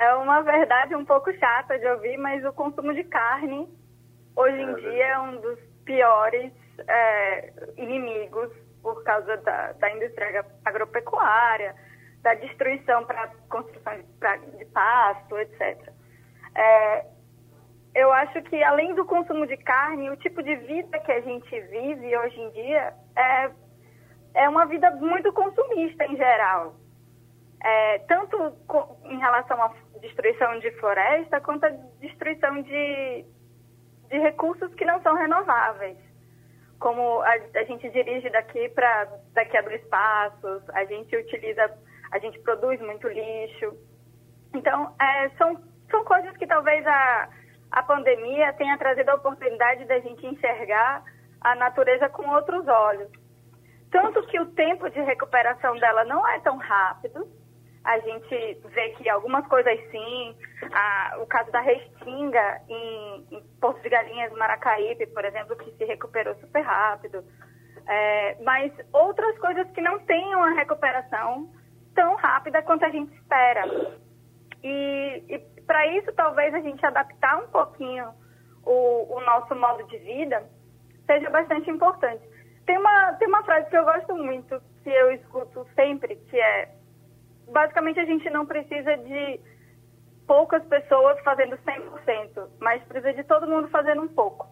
É 0.02 0.16
uma 0.16 0.42
verdade 0.42 0.96
um 0.96 1.06
pouco 1.06 1.32
chata 1.34 1.78
de 1.78 1.86
ouvir, 1.86 2.18
mas 2.18 2.44
o 2.44 2.52
consumo 2.54 2.92
de 2.92 3.04
carne 3.04 3.70
hoje 4.36 4.60
em 4.60 4.72
é 4.72 4.74
dia 4.74 5.08
é 5.10 5.20
um 5.20 5.40
dos 5.40 5.60
piores 5.86 6.52
é, 6.88 7.54
inimigos 7.78 8.50
por 8.82 9.04
causa 9.04 9.38
da, 9.38 9.74
da 9.74 9.92
indústria 9.92 10.44
agropecuária, 10.66 11.76
da 12.24 12.34
destruição 12.34 13.06
para 13.06 13.28
construção 13.48 13.96
de, 13.96 14.04
pra, 14.20 14.38
de 14.38 14.66
pasto, 14.66 15.38
etc. 15.38 15.94
É, 16.56 17.06
eu 17.94 18.12
acho 18.12 18.42
que 18.42 18.64
além 18.64 18.96
do 18.96 19.06
consumo 19.06 19.46
de 19.46 19.58
carne, 19.58 20.10
o 20.10 20.18
tipo 20.18 20.42
de 20.42 20.56
vida 20.56 20.98
que 20.98 21.12
a 21.12 21.22
gente 21.22 21.62
vive 21.62 22.18
hoje 22.18 22.42
em 22.42 22.50
dia 22.50 22.92
é, 23.16 23.52
é 24.34 24.50
uma 24.50 24.66
vida 24.66 24.90
muito 24.96 25.32
consumista 25.32 26.06
em 26.06 26.18
geral. 26.18 26.81
É, 27.64 28.00
tanto 28.00 28.38
em 29.06 29.20
relação 29.20 29.62
à 29.62 29.72
destruição 30.00 30.60
de 30.60 30.72
floresta, 30.80 31.40
quanto 31.42 31.66
à 31.66 31.70
destruição 32.00 32.62
de, 32.62 33.26
de 34.10 34.18
recursos 34.20 34.74
que 34.76 34.86
não 34.86 35.02
são 35.02 35.16
renováveis. 35.16 35.98
Como 36.80 37.22
a, 37.22 37.34
a 37.56 37.64
gente 37.64 37.88
dirige 37.92 38.30
daqui 38.32 38.70
para 38.70 39.08
daqui 39.34 39.56
a 39.56 39.62
dois 39.62 39.84
passos, 39.88 40.68
a 40.70 40.86
gente 40.86 41.16
utiliza, 41.16 41.72
a 42.12 42.18
gente 42.18 42.40
produz 42.40 42.82
muito 42.82 43.08
lixo. 43.08 43.78
Então, 44.54 44.96
é, 45.00 45.30
são, 45.38 45.62
são 45.90 46.04
coisas 46.04 46.36
que 46.38 46.48
talvez 46.48 46.86
a 46.88 47.30
a 47.72 47.82
pandemia 47.82 48.52
tenha 48.54 48.78
trazido 48.78 49.10
a 49.10 49.16
oportunidade 49.16 49.86
da 49.86 50.00
gente 50.00 50.28
enxergar 50.28 51.04
a 51.40 51.56
natureza 51.56 52.10
com 52.10 52.30
outros 52.30 52.68
olhos. 52.68 53.10
Tanto 53.90 54.26
que 54.28 54.40
o 54.40 54.52
tempo 54.52 54.90
de 54.90 55.00
recuperação 55.02 55.76
dela 55.78 56.04
não 56.04 56.28
é 56.28 56.40
tão 56.42 56.58
rápido. 56.58 57.28
A 57.84 58.00
gente 58.00 58.60
vê 58.70 58.90
que 58.90 59.10
algumas 59.10 59.46
coisas 59.48 59.80
sim, 59.90 60.36
a, 60.72 61.18
o 61.20 61.26
caso 61.26 61.52
da 61.52 61.62
restinga 61.62 62.62
em, 62.70 63.28
em 63.32 63.44
Porto 63.60 63.82
de 63.82 63.90
Galinhas, 63.90 64.32
Maracaípe, 64.34 65.08
por 65.08 65.26
exemplo, 65.26 65.56
que 65.56 65.72
se 65.72 65.86
recuperou 65.86 66.36
super 66.36 66.62
rápido. 66.62 67.24
É, 67.88 68.38
mas 68.44 68.72
outras 68.94 69.38
coisas 69.40 69.70
que 69.72 69.82
não 69.82 70.00
têm 70.00 70.36
uma 70.36 70.54
recuperação 70.54 71.50
tão 71.96 72.16
rápida 72.16 72.62
quanto 72.62 72.86
a 72.86 72.90
gente 72.90 73.14
espera. 73.16 73.64
E, 74.64 75.24
e 75.28 75.40
para 75.66 75.88
isso, 75.88 76.12
talvez 76.14 76.54
a 76.54 76.60
gente 76.60 76.86
adaptar 76.86 77.44
um 77.44 77.48
pouquinho 77.48 78.14
o, 78.64 79.16
o, 79.16 79.22
nosso 79.22 79.56
modo 79.56 79.84
de 79.88 79.98
vida 80.00 80.44
seja 81.06 81.30
bastante 81.30 81.70
importante. 81.70 82.22
Tem 82.66 82.78
uma, 82.78 83.14
tem 83.14 83.28
uma 83.28 83.44
frase 83.44 83.70
que 83.70 83.78
eu 83.78 83.84
gosto 83.84 84.16
muito, 84.16 84.62
que 84.84 84.90
eu 84.90 85.12
escuto 85.12 85.68
sempre, 85.76 86.16
que 86.16 86.40
é: 86.40 86.70
basicamente 87.52 88.00
a 88.00 88.06
gente 88.06 88.30
não 88.30 88.46
precisa 88.46 88.98
de 88.98 89.40
poucas 90.28 90.64
pessoas 90.66 91.20
fazendo 91.24 91.58
100%, 91.58 92.50
mas 92.60 92.84
precisa 92.84 93.14
de 93.14 93.24
todo 93.24 93.48
mundo 93.48 93.68
fazendo 93.70 94.02
um 94.02 94.08
pouco. 94.08 94.48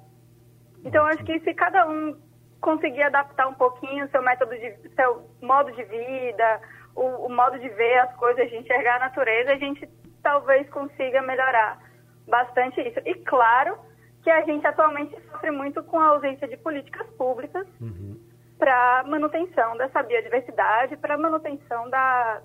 Então, 0.84 1.06
acho 1.06 1.24
que 1.24 1.40
se 1.40 1.54
cada 1.54 1.88
um 1.88 2.18
conseguir 2.62 3.04
adaptar 3.04 3.48
um 3.48 3.54
pouquinho 3.54 4.10
seu 4.10 4.22
método 4.22 4.52
de, 4.52 4.90
seu 4.96 5.30
modo 5.42 5.72
de 5.72 5.84
vida, 5.84 6.62
o, 6.96 7.28
o 7.28 7.30
modo 7.30 7.58
de 7.60 7.70
ver 7.70 8.00
as 8.00 8.14
coisas, 8.16 8.50
de 8.50 8.58
enxergar 8.58 8.98
a 8.98 9.00
natureza, 9.00 9.54
a 9.54 9.58
gente 9.58 9.88
talvez 10.22 10.70
consiga 10.70 11.22
melhorar 11.22 11.80
bastante 12.28 12.82
isso. 12.82 13.00
E 13.06 13.16
claro 13.24 13.78
que 14.22 14.30
a 14.30 14.44
gente 14.44 14.66
atualmente 14.68 15.16
sofre 15.32 15.52
muito 15.52 15.82
com 15.84 16.00
a 16.00 16.08
ausência 16.08 16.48
de 16.48 16.58
políticas 16.58 17.08
públicas 17.12 17.66
uhum. 17.80 18.20
para 18.58 19.04
manutenção 19.08 19.78
dessa 19.78 20.04
biodiversidade, 20.04 20.98
para 20.98 21.18
manutenção 21.18 21.90
da, 21.90 22.42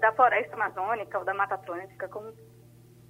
da 0.00 0.12
floresta 0.12 0.54
amazônica 0.54 1.18
ou 1.18 1.24
da 1.24 1.34
Mata 1.34 1.54
Atlântica. 1.54 2.08
Como... 2.08 2.32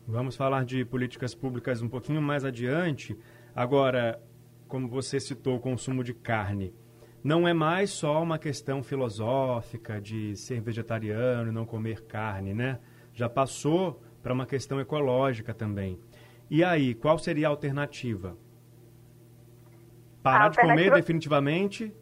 Vamos 0.06 0.36
falar 0.36 0.64
de 0.64 0.84
políticas 0.84 1.34
públicas 1.34 1.82
um 1.82 1.88
pouquinho 1.88 2.22
mais 2.22 2.44
adiante. 2.44 3.18
Agora, 3.54 4.20
como 4.68 4.88
você 4.88 5.20
citou 5.20 5.56
o 5.56 5.60
consumo 5.60 6.02
de 6.02 6.14
carne, 6.14 6.74
não 7.22 7.48
é 7.48 7.54
mais 7.54 7.90
só 7.90 8.22
uma 8.22 8.38
questão 8.38 8.82
filosófica 8.82 10.00
de 10.00 10.36
ser 10.36 10.60
vegetariano, 10.60 11.50
não 11.52 11.64
comer 11.64 12.04
carne, 12.06 12.52
né? 12.52 12.78
já 13.14 13.28
passou 13.28 14.02
para 14.22 14.34
uma 14.34 14.44
questão 14.44 14.80
ecológica 14.80 15.54
também. 15.54 15.98
E 16.50 16.62
aí, 16.62 16.94
qual 16.94 17.18
seria 17.18 17.46
a 17.46 17.50
alternativa? 17.50 18.36
Parar 20.22 20.40
a 20.40 20.44
alternativa... 20.46 20.82
de 20.82 20.90
comer 20.90 21.00
definitivamente? 21.00 21.94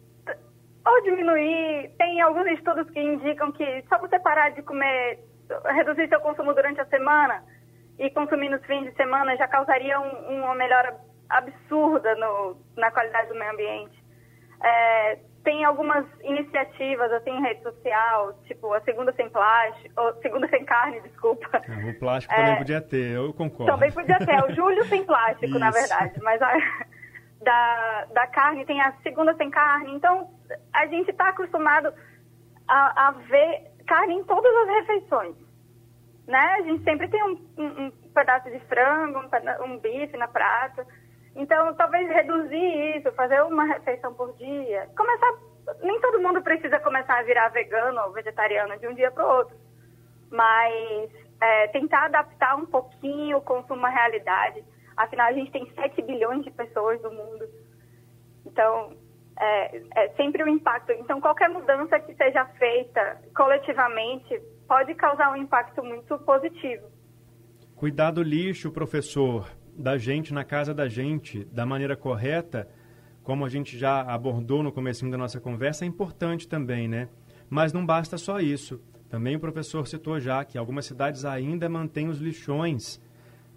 Ou 0.85 1.01
diminuir. 1.03 1.91
Tem 1.97 2.21
alguns 2.21 2.47
estudos 2.47 2.89
que 2.89 2.99
indicam 2.99 3.51
que 3.51 3.83
só 3.89 3.97
você 3.99 4.19
parar 4.19 4.49
de 4.49 4.61
comer, 4.61 5.19
reduzir 5.65 6.07
seu 6.09 6.19
consumo 6.19 6.53
durante 6.53 6.81
a 6.81 6.85
semana 6.85 7.43
e 7.97 8.09
consumir 8.09 8.49
nos 8.49 8.65
fins 8.65 8.85
de 8.85 8.95
semana 8.95 9.35
já 9.37 9.47
causaria 9.47 9.99
um, 9.99 10.43
uma 10.43 10.55
melhora 10.55 10.95
absurda 11.29 12.15
no, 12.15 12.57
na 12.75 12.91
qualidade 12.91 13.29
do 13.29 13.35
meio 13.35 13.51
ambiente. 13.51 14.03
É, 14.61 15.19
tem 15.43 15.65
algumas 15.65 16.05
iniciativas 16.23 17.11
assim 17.11 17.31
em 17.31 17.41
rede 17.41 17.61
social, 17.63 18.33
tipo 18.45 18.73
a 18.73 18.81
segunda 18.81 19.11
sem 19.13 19.29
plástico, 19.29 20.01
ou 20.01 20.13
segunda 20.21 20.47
sem 20.47 20.63
carne, 20.63 21.01
desculpa. 21.01 21.61
É, 21.67 21.89
o 21.89 21.99
plástico 21.99 22.33
é, 22.33 22.37
também 22.37 22.57
podia 22.57 22.81
ter, 22.81 23.11
eu 23.11 23.33
concordo. 23.33 23.71
Também 23.71 23.91
podia 23.91 24.17
ter, 24.19 24.43
o 24.43 24.53
julho 24.53 24.83
sem 24.85 25.03
plástico, 25.05 25.59
na 25.59 25.69
verdade, 25.69 26.19
mas 26.21 26.41
a, 26.41 26.53
da, 27.43 28.05
da 28.13 28.27
carne 28.27 28.65
tem 28.65 28.81
a 28.81 28.93
segunda 29.03 29.35
sem 29.35 29.49
carne, 29.49 29.93
então 29.93 30.29
a 30.73 30.85
gente 30.87 31.11
está 31.11 31.29
acostumado 31.29 31.93
a, 32.67 33.07
a, 33.07 33.11
ver 33.11 33.71
carne 33.85 34.15
em 34.15 34.23
todas 34.23 34.55
as 34.55 34.67
refeições, 34.69 35.35
né? 36.27 36.55
A 36.59 36.61
gente 36.61 36.83
sempre 36.83 37.07
tem 37.07 37.23
um, 37.23 37.37
um, 37.57 37.85
um 37.85 37.91
pedaço 38.13 38.49
de 38.49 38.59
frango, 38.61 39.19
um, 39.19 39.65
um 39.65 39.79
bife 39.79 40.17
na 40.17 40.27
prata, 40.27 40.85
então, 41.35 41.73
talvez 41.73 42.07
reduzir 42.09 42.97
isso, 42.97 43.11
fazer 43.13 43.41
uma 43.43 43.65
refeição 43.65 44.13
por 44.13 44.33
dia. 44.35 44.87
Começar. 44.95 45.33
Nem 45.81 45.99
todo 45.99 46.21
mundo 46.21 46.41
precisa 46.41 46.79
começar 46.79 47.19
a 47.19 47.23
virar 47.23 47.49
vegano 47.49 47.99
ou 48.01 48.11
vegetariano 48.11 48.77
de 48.77 48.87
um 48.87 48.93
dia 48.93 49.09
para 49.09 49.25
o 49.25 49.37
outro. 49.37 49.55
Mas 50.29 51.09
é, 51.41 51.67
tentar 51.69 52.05
adaptar 52.05 52.55
um 52.55 52.65
pouquinho 52.65 53.37
o 53.37 53.41
consumo 53.41 53.85
à 53.85 53.89
realidade. 53.89 54.63
Afinal, 54.95 55.27
a 55.27 55.33
gente 55.33 55.51
tem 55.51 55.69
7 55.73 56.01
bilhões 56.01 56.43
de 56.43 56.51
pessoas 56.51 57.01
no 57.01 57.11
mundo. 57.11 57.45
Então, 58.45 58.95
é, 59.39 59.77
é 59.95 60.09
sempre 60.15 60.43
um 60.43 60.47
impacto. 60.47 60.91
Então, 60.93 61.19
qualquer 61.19 61.49
mudança 61.49 61.99
que 61.99 62.13
seja 62.15 62.45
feita 62.57 63.21
coletivamente 63.35 64.39
pode 64.67 64.93
causar 64.95 65.31
um 65.31 65.35
impacto 65.35 65.83
muito 65.83 66.17
positivo. 66.19 66.87
Cuidar 67.75 68.11
do 68.11 68.23
lixo, 68.23 68.71
professor 68.71 69.49
da 69.75 69.97
gente 69.97 70.33
na 70.33 70.43
casa 70.43 70.73
da 70.73 70.87
gente 70.87 71.43
da 71.45 71.65
maneira 71.65 71.95
correta, 71.95 72.69
como 73.23 73.45
a 73.45 73.49
gente 73.49 73.77
já 73.77 74.01
abordou 74.01 74.61
no 74.61 74.71
começo 74.71 75.09
da 75.09 75.17
nossa 75.17 75.39
conversa, 75.39 75.85
é 75.85 75.87
importante 75.87 76.47
também, 76.47 76.87
né? 76.87 77.09
Mas 77.49 77.73
não 77.73 77.85
basta 77.85 78.17
só 78.17 78.39
isso. 78.39 78.81
Também 79.09 79.35
o 79.35 79.39
professor 79.39 79.87
citou 79.87 80.19
já 80.19 80.43
que 80.43 80.57
algumas 80.57 80.85
cidades 80.85 81.23
ainda 81.23 81.69
mantêm 81.69 82.07
os 82.07 82.19
lixões. 82.19 83.01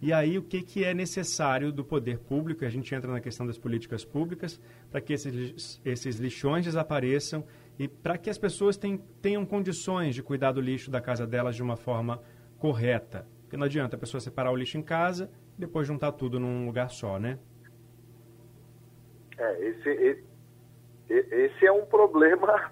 E 0.00 0.12
aí 0.12 0.37
o 0.37 0.42
que, 0.42 0.62
que 0.62 0.85
é 0.85 0.92
necessário 0.92 1.72
do 1.72 1.85
poder 1.85 2.18
público, 2.18 2.64
a 2.64 2.68
gente 2.68 2.94
entra 2.94 3.11
na 3.11 3.20
questão 3.20 3.46
das 3.46 3.56
políticas 3.56 4.04
públicas, 4.04 4.61
para 4.90 5.00
que 5.00 5.12
esses, 5.12 5.80
esses 5.85 6.16
lixões 6.16 6.64
desapareçam 6.64 7.44
e 7.78 7.88
para 7.88 8.18
que 8.18 8.28
as 8.28 8.37
pessoas 8.37 8.78
tenham, 9.22 9.46
condições 9.46 10.14
de 10.14 10.22
cuidar 10.22 10.52
do 10.52 10.61
lixo 10.61 10.90
da 10.90 11.00
casa 11.00 11.26
delas 11.26 11.56
de 11.56 11.62
uma 11.62 11.76
forma 11.76 12.20
correta. 12.59 13.26
Porque 13.42 13.56
não 13.56 13.64
adianta 13.64 13.96
a 13.96 13.98
pessoa 13.98 14.20
separar 14.20 14.50
o 14.50 14.56
lixo 14.56 14.76
em 14.76 14.82
casa 14.82 15.30
depois 15.56 15.87
juntar 15.87 16.12
tudo 16.12 16.38
num 16.38 16.66
lugar 16.66 16.90
só, 16.90 17.18
né? 17.18 17.38
É, 19.38 19.68
esse, 19.68 20.24
esse 21.09 21.66
é 21.66 21.72
um 21.72 21.87
problema 21.87 22.70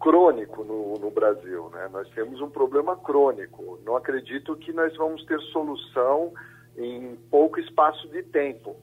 crônico 0.00 0.64
no, 0.64 0.94
no, 0.94 1.10
Brasil, 1.10 1.70
né? 1.70 1.88
Nós 1.92 2.08
temos 2.10 2.40
um 2.40 2.48
problema 2.48 2.96
crônico. 2.96 3.78
Não 3.84 3.96
acredito 3.96 4.56
que 4.56 4.72
nós 4.72 4.96
vamos 4.96 5.24
ter 5.26 5.38
solução 5.52 6.32
em 6.76 7.16
pouco 7.30 7.60
espaço 7.60 8.08
de 8.08 8.22
tempo, 8.22 8.74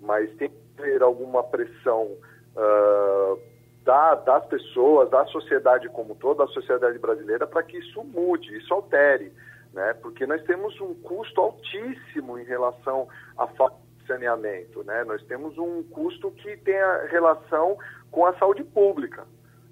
mas 0.00 0.30
tem 0.36 0.50
que 0.50 0.82
ter 0.82 1.02
alguma 1.02 1.42
pressão 1.42 2.04
uh, 2.04 3.40
da, 3.82 4.14
das 4.16 4.44
pessoas, 4.46 5.08
da 5.10 5.24
sociedade 5.26 5.88
como 5.88 6.14
toda, 6.14 6.44
da 6.44 6.52
sociedade 6.52 6.98
brasileira, 6.98 7.46
para 7.46 7.62
que 7.62 7.78
isso 7.78 8.04
mude, 8.04 8.56
isso 8.58 8.74
altere 8.74 9.32
né? 9.76 9.92
Porque 10.00 10.26
nós 10.26 10.42
temos 10.44 10.80
um 10.80 10.94
custo 10.94 11.38
altíssimo 11.40 12.38
em 12.38 12.44
relação 12.44 13.06
à 13.36 13.46
falta 13.46 13.76
de 13.98 14.06
saneamento, 14.06 14.82
né? 14.84 15.04
Nós 15.04 15.22
temos 15.24 15.56
um 15.58 15.82
custo 15.84 16.30
que 16.30 16.56
tem 16.56 16.78
a 16.78 17.06
relação 17.10 17.76
com 18.10 18.24
a 18.24 18.32
saúde 18.38 18.64
pública, 18.64 19.24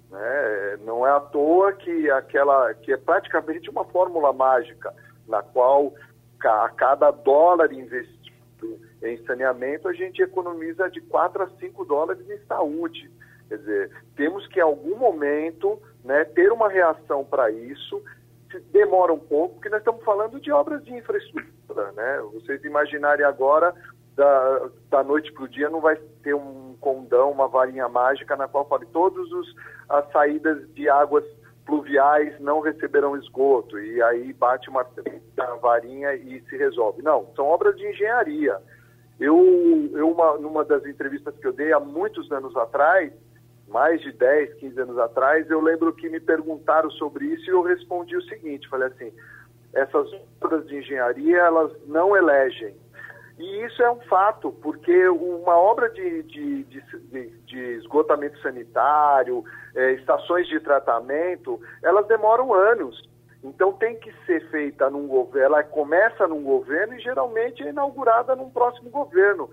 né? 0.09 0.77
Não 0.83 1.05
é 1.05 1.11
à 1.11 1.19
toa 1.19 1.73
que 1.73 2.09
aquela 2.11 2.73
que 2.73 2.93
é 2.93 2.97
praticamente 2.97 3.69
uma 3.69 3.85
fórmula 3.85 4.31
mágica 4.33 4.93
na 5.27 5.41
qual 5.41 5.93
a 6.43 6.69
cada 6.69 7.09
dólar 7.09 7.73
investido 7.73 8.79
em 9.01 9.17
saneamento 9.25 9.87
a 9.87 9.93
gente 9.93 10.21
economiza 10.21 10.89
de 10.89 11.01
4 11.01 11.43
a 11.43 11.49
5 11.59 11.85
dólares 11.85 12.29
em 12.29 12.37
saúde. 12.45 13.11
Quer 13.49 13.57
dizer, 13.57 13.91
temos 14.15 14.47
que 14.47 14.59
em 14.59 14.63
algum 14.63 14.95
momento 14.95 15.79
né, 16.03 16.23
ter 16.25 16.51
uma 16.51 16.69
reação 16.69 17.23
para 17.23 17.49
isso 17.51 18.01
demora 18.71 19.13
um 19.13 19.19
pouco, 19.19 19.55
porque 19.55 19.69
nós 19.69 19.79
estamos 19.79 20.03
falando 20.03 20.39
de 20.39 20.51
obras 20.51 20.83
de 20.83 20.93
infraestrutura, 20.93 21.91
né? 21.93 22.21
Vocês 22.33 22.63
imaginarem 22.63 23.25
agora, 23.25 23.73
da, 24.15 24.69
da 24.89 25.03
noite 25.03 25.31
para 25.33 25.43
o 25.43 25.47
dia, 25.47 25.69
não 25.69 25.81
vai 25.81 25.97
ter 26.23 26.33
um 26.33 26.64
condão, 26.85 27.31
uma 27.31 27.47
varinha 27.47 27.89
mágica 27.89 28.35
na 28.35 28.47
qual 28.47 28.67
fale 28.67 28.85
todas 28.93 29.27
as 29.89 30.11
saídas 30.11 30.71
de 30.75 30.87
águas 30.87 31.25
pluviais 31.65 32.39
não 32.39 32.59
receberão 32.59 33.17
esgoto 33.17 33.79
e 33.79 33.99
aí 34.03 34.31
bate 34.33 34.69
uma, 34.69 34.85
uma 35.35 35.55
varinha 35.55 36.13
e 36.13 36.39
se 36.47 36.55
resolve. 36.55 37.01
Não, 37.01 37.25
são 37.35 37.45
obras 37.47 37.75
de 37.75 37.87
engenharia. 37.87 38.61
Eu, 39.19 39.89
eu 39.93 40.11
uma, 40.11 40.37
numa 40.37 40.63
das 40.63 40.85
entrevistas 40.85 41.35
que 41.37 41.47
eu 41.47 41.53
dei 41.53 41.73
há 41.73 41.79
muitos 41.79 42.31
anos 42.31 42.55
atrás, 42.55 43.11
mais 43.67 43.99
de 44.01 44.11
10, 44.11 44.53
15 44.55 44.79
anos 44.79 44.97
atrás, 44.99 45.49
eu 45.49 45.59
lembro 45.59 45.91
que 45.93 46.07
me 46.07 46.19
perguntaram 46.19 46.91
sobre 46.91 47.25
isso 47.25 47.45
e 47.45 47.53
eu 47.53 47.63
respondi 47.63 48.15
o 48.15 48.21
seguinte, 48.23 48.69
falei 48.69 48.89
assim, 48.89 49.11
essas 49.73 50.07
obras 50.39 50.67
de 50.67 50.77
engenharia, 50.77 51.37
elas 51.37 51.71
não 51.87 52.15
elegem. 52.15 52.75
E 53.37 53.65
isso 53.65 53.83
é 53.83 53.91
um 53.91 53.99
fato, 54.01 54.51
porque 54.61 55.07
uma 55.09 55.57
obra 55.57 55.89
de, 55.89 56.23
de, 56.23 56.63
de, 56.63 57.29
de 57.45 57.59
esgotamento 57.77 58.39
sanitário, 58.39 59.43
é, 59.75 59.91
estações 59.93 60.47
de 60.47 60.59
tratamento, 60.61 61.59
elas 61.83 62.07
demoram 62.07 62.53
anos. 62.53 63.03
Então 63.43 63.73
tem 63.73 63.97
que 63.99 64.11
ser 64.25 64.49
feita 64.49 64.89
num 64.89 65.07
governo, 65.07 65.55
ela 65.55 65.63
começa 65.63 66.27
num 66.27 66.43
governo 66.43 66.95
e 66.95 66.99
geralmente 66.99 67.61
é 67.61 67.69
inaugurada 67.69 68.35
num 68.35 68.49
próximo 68.49 68.89
governo. 68.89 69.49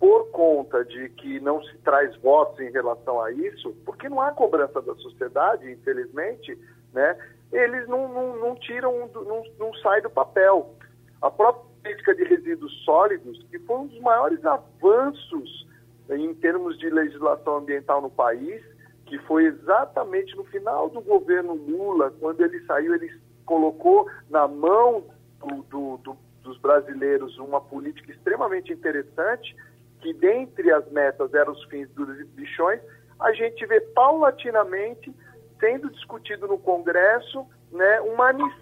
Por 0.00 0.30
conta 0.30 0.84
de 0.84 1.10
que 1.10 1.38
não 1.40 1.62
se 1.62 1.76
traz 1.78 2.16
votos 2.16 2.58
em 2.58 2.72
relação 2.72 3.20
a 3.20 3.30
isso, 3.30 3.72
porque 3.84 4.08
não 4.08 4.20
há 4.20 4.32
cobrança 4.32 4.80
da 4.82 4.94
sociedade, 4.96 5.70
infelizmente, 5.70 6.58
né? 6.92 7.16
Eles 7.52 7.86
não, 7.86 8.08
não, 8.08 8.36
não 8.38 8.54
tiram, 8.56 9.08
não, 9.14 9.44
não 9.58 9.74
sai 9.74 10.00
do 10.00 10.10
papel. 10.10 10.74
A 11.20 11.30
própria 11.30 11.71
política 11.82 12.14
de 12.14 12.24
resíduos 12.24 12.72
sólidos, 12.84 13.44
que 13.50 13.58
foi 13.60 13.76
um 13.76 13.86
dos 13.86 14.00
maiores 14.00 14.44
avanços 14.44 15.66
em 16.10 16.34
termos 16.34 16.78
de 16.78 16.88
legislação 16.88 17.58
ambiental 17.58 18.00
no 18.00 18.10
país, 18.10 18.62
que 19.06 19.18
foi 19.20 19.46
exatamente 19.46 20.34
no 20.36 20.44
final 20.44 20.88
do 20.88 21.00
governo 21.00 21.54
Lula, 21.54 22.12
quando 22.20 22.40
ele 22.42 22.64
saiu, 22.66 22.94
ele 22.94 23.10
colocou 23.44 24.08
na 24.30 24.46
mão 24.46 25.04
do, 25.40 25.62
do, 25.64 25.96
do, 25.98 26.16
dos 26.42 26.58
brasileiros 26.58 27.36
uma 27.38 27.60
política 27.60 28.12
extremamente 28.12 28.72
interessante, 28.72 29.56
que 30.00 30.12
dentre 30.14 30.72
as 30.72 30.90
metas 30.90 31.32
eram 31.34 31.52
os 31.52 31.64
fins 31.64 31.88
dos 31.90 32.08
bichões, 32.28 32.80
a 33.20 33.32
gente 33.32 33.64
vê 33.66 33.80
paulatinamente 33.80 35.14
sendo 35.60 35.90
discutido 35.90 36.48
no 36.48 36.58
Congresso 36.58 37.46
né, 37.70 38.00
uma 38.00 38.30
anistia 38.30 38.61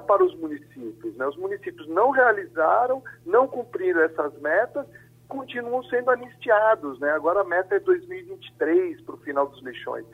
para 0.00 0.24
os 0.24 0.34
municípios. 0.36 1.16
Né? 1.16 1.26
Os 1.26 1.36
municípios 1.36 1.88
não 1.88 2.10
realizaram, 2.10 3.02
não 3.24 3.46
cumpriram 3.46 4.00
essas 4.00 4.36
metas 4.40 4.86
continuam 5.28 5.82
sendo 5.84 6.10
anistiados, 6.10 6.98
né? 7.00 7.10
Agora 7.10 7.40
a 7.40 7.44
meta 7.44 7.74
é 7.74 7.80
2023 7.80 9.00
para 9.02 9.14
o 9.14 9.18
final 9.18 9.48
dos 9.48 9.62
lixões. 9.62 10.04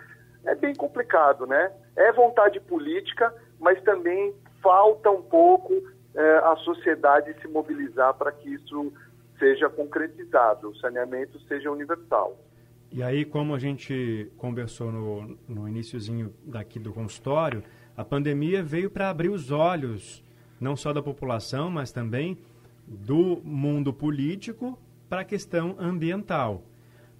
É 0.45 0.55
bem 0.55 0.75
complicado, 0.75 1.47
né? 1.47 1.71
É 1.97 2.13
vontade 2.13 2.61
política, 2.61 3.35
mas 3.59 3.83
também 3.83 4.35
falta 4.63 5.11
um 5.11 5.23
pouco 5.23 5.75
é, 6.15 6.39
a 6.39 6.57
sociedade 6.57 7.35
se 7.41 7.49
mobilizar 7.49 8.15
para 8.15 8.33
que 8.33 8.55
isso 8.55 8.93
seja 9.39 9.69
concretizado, 9.69 10.71
o 10.71 10.77
saneamento 10.77 11.39
seja 11.41 11.71
universal. 11.71 12.39
E 12.93 13.03
aí, 13.03 13.25
como 13.25 13.55
a 13.55 13.59
gente 13.59 14.31
conversou 14.37 14.91
no, 14.91 15.39
no 15.49 15.69
iníciozinho 15.69 16.35
daqui 16.45 16.79
do 16.79 16.93
consultório, 16.93 17.63
a 18.01 18.05
pandemia 18.05 18.63
veio 18.63 18.89
para 18.89 19.11
abrir 19.11 19.29
os 19.29 19.51
olhos, 19.51 20.25
não 20.59 20.75
só 20.75 20.91
da 20.91 21.03
população, 21.03 21.71
mas 21.71 21.93
também 21.93 22.39
do 22.87 23.43
mundo 23.45 23.93
político 23.93 24.79
para 25.07 25.21
a 25.21 25.25
questão 25.25 25.77
ambiental. 25.79 26.63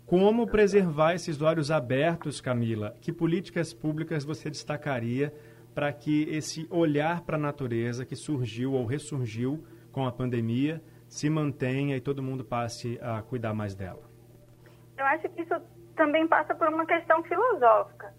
Como 0.07 0.47
preservar 0.47 1.13
esses 1.13 1.43
olhos 1.43 1.71
abertos, 1.71 2.41
Camila? 2.41 2.97
Que 2.99 3.13
políticas 3.13 3.75
públicas 3.75 4.25
você 4.25 4.49
destacaria 4.49 5.35
para 5.75 5.93
que 5.93 6.23
esse 6.31 6.67
olhar 6.71 7.21
para 7.21 7.37
a 7.37 7.41
natureza 7.41 8.07
que 8.07 8.17
surgiu 8.17 8.73
ou 8.73 8.87
ressurgiu 8.87 9.63
com 9.93 10.07
a 10.07 10.11
pandemia 10.11 10.83
se 11.07 11.29
mantenha 11.29 11.95
e 11.95 12.01
todo 12.01 12.23
mundo 12.23 12.43
passe 12.43 12.99
a 13.03 13.21
cuidar 13.21 13.53
mais 13.53 13.75
dela? 13.75 14.01
Eu 14.97 15.05
acho 15.05 15.29
que 15.29 15.43
isso 15.43 15.55
também 15.95 16.27
passa 16.27 16.55
por 16.55 16.69
uma 16.69 16.87
questão 16.87 17.23
filosófica. 17.23 18.15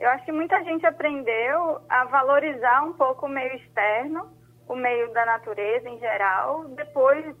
Eu 0.00 0.08
acho 0.10 0.24
que 0.24 0.32
muita 0.32 0.62
gente 0.64 0.84
aprendeu 0.86 1.80
a 1.88 2.04
valorizar 2.04 2.82
um 2.82 2.92
pouco 2.92 3.26
o 3.26 3.28
meio 3.28 3.54
externo, 3.56 4.28
o 4.68 4.74
meio 4.74 5.12
da 5.12 5.24
natureza 5.24 5.88
em 5.88 5.98
geral, 5.98 6.64
depois 6.68 7.34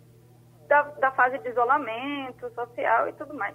da, 0.68 0.82
da 0.82 1.10
fase 1.12 1.38
de 1.38 1.48
isolamento 1.48 2.48
social 2.50 3.08
e 3.08 3.12
tudo 3.14 3.34
mais. 3.34 3.54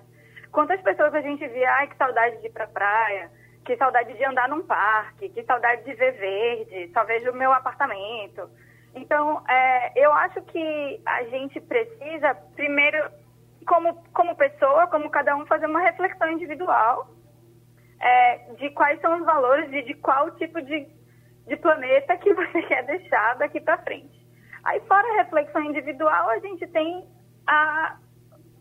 Quantas 0.51 0.81
pessoas 0.81 1.13
a 1.13 1.21
gente 1.21 1.47
via, 1.47 1.71
ai, 1.71 1.87
que 1.87 1.95
saudade 1.95 2.39
de 2.41 2.47
ir 2.47 2.51
pra 2.51 2.67
praia, 2.67 3.31
que 3.65 3.77
saudade 3.77 4.13
de 4.15 4.25
andar 4.25 4.49
num 4.49 4.65
parque, 4.65 5.29
que 5.29 5.43
saudade 5.43 5.83
de 5.83 5.93
ver 5.93 6.13
verde, 6.13 6.91
só 6.91 7.03
vejo 7.03 7.31
o 7.31 7.35
meu 7.35 7.53
apartamento. 7.53 8.49
Então, 8.95 9.43
é, 9.47 9.91
eu 9.95 10.11
acho 10.11 10.41
que 10.41 11.01
a 11.05 11.23
gente 11.25 11.61
precisa, 11.61 12.33
primeiro, 12.55 13.09
como, 13.67 14.03
como 14.11 14.35
pessoa, 14.35 14.87
como 14.87 15.11
cada 15.11 15.35
um, 15.35 15.45
fazer 15.45 15.67
uma 15.67 15.81
reflexão 15.81 16.31
individual 16.31 17.07
é, 17.99 18.37
de 18.57 18.69
quais 18.71 18.99
são 19.01 19.19
os 19.19 19.25
valores 19.25 19.71
e 19.71 19.81
de 19.83 19.93
qual 19.95 20.31
tipo 20.31 20.61
de, 20.61 20.87
de 21.47 21.57
planeta 21.57 22.17
que 22.17 22.33
você 22.35 22.61
quer 22.63 22.85
deixar 22.85 23.35
daqui 23.35 23.59
para 23.59 23.77
frente. 23.79 24.19
Aí, 24.63 24.79
fora 24.81 25.07
a 25.07 25.23
reflexão 25.23 25.63
individual, 25.63 26.29
a 26.29 26.39
gente 26.39 26.67
tem 26.67 27.07
a, 27.47 27.97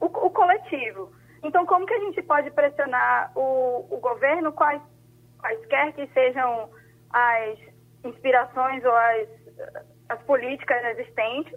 o, 0.01 0.07
o 0.07 0.31
coletivo. 0.31 1.13
Então, 1.43 1.67
como 1.67 1.87
que 1.87 1.95
a 1.95 2.01
gente 2.01 2.23
pode 2.23 2.51
pressionar 2.51 3.33
o, 3.37 3.87
o 3.91 3.99
governo, 4.01 4.53
quais, 4.53 4.83
quaisquer 5.39 5.93
que 5.93 6.07
sejam 6.09 6.71
as 7.11 7.59
inspirações 8.05 8.85
ou 8.85 8.95
as, 8.95 9.29
as 10.09 10.23
políticas 10.23 10.85
existentes, 10.85 11.53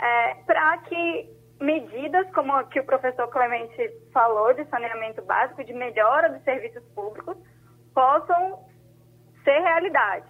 é, 0.00 0.34
para 0.46 0.78
que 0.78 1.35
medidas 1.60 2.30
como 2.32 2.52
a 2.52 2.64
que 2.64 2.80
o 2.80 2.84
professor 2.84 3.28
Clemente 3.28 3.90
falou 4.12 4.52
de 4.54 4.64
saneamento 4.66 5.22
básico, 5.22 5.64
de 5.64 5.72
melhora 5.72 6.30
dos 6.30 6.42
serviços 6.44 6.84
públicos, 6.94 7.36
possam 7.94 8.64
ser 9.42 9.58
realidade. 9.60 10.26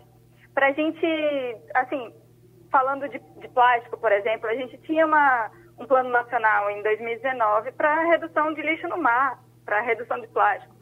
Para 0.55 0.69
a 0.69 0.73
gente, 0.73 1.07
assim, 1.75 2.15
falando 2.71 3.09
de, 3.09 3.19
de, 3.19 3.49
plástico, 3.49 3.99
por 3.99 4.13
exemplo, 4.13 4.49
a 4.49 4.55
gente 4.55 4.79
tinha 4.79 5.05
uma, 5.05 5.51
um 5.79 5.87
plano 5.87 6.11
nacional 6.11 6.71
em 6.71 6.83
2019 6.83 7.73
para 7.73 8.09
redução 8.11 8.55
de 8.55 8.63
lixo 8.63 8.89
no 8.89 8.99
mar, 8.99 9.43
para 9.65 9.81
redução 9.81 10.21
de 10.21 10.29
plástico. 10.29 10.75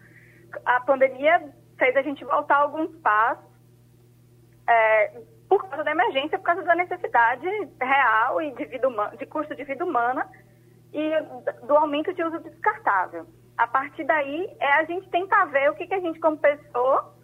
A 0.64 0.80
pandemia 0.80 1.42
fez 1.78 1.96
a 1.96 2.02
gente 2.02 2.24
voltar 2.24 2.56
alguns 2.56 2.94
passos 3.00 3.54
é, 4.68 5.22
por 5.58 5.68
causa 5.68 5.84
da 5.84 5.90
emergência, 5.90 6.38
por 6.38 6.44
causa 6.44 6.62
da 6.62 6.74
necessidade 6.74 7.46
real 7.80 8.40
e 8.42 8.52
de, 8.52 8.64
vida 8.66 8.88
humana, 8.88 9.16
de 9.16 9.26
custo 9.26 9.54
de 9.54 9.64
vida 9.64 9.84
humana 9.84 10.28
e 10.92 11.10
do 11.66 11.76
aumento 11.76 12.12
de 12.12 12.22
uso 12.22 12.38
descartável. 12.40 13.26
A 13.56 13.66
partir 13.66 14.04
daí, 14.04 14.48
é 14.60 14.72
a 14.74 14.84
gente 14.84 15.08
tentar 15.10 15.46
ver 15.46 15.70
o 15.70 15.74
que, 15.74 15.86
que 15.86 15.94
a 15.94 16.00
gente, 16.00 16.18
como 16.20 16.36
pessoa, 16.36 17.14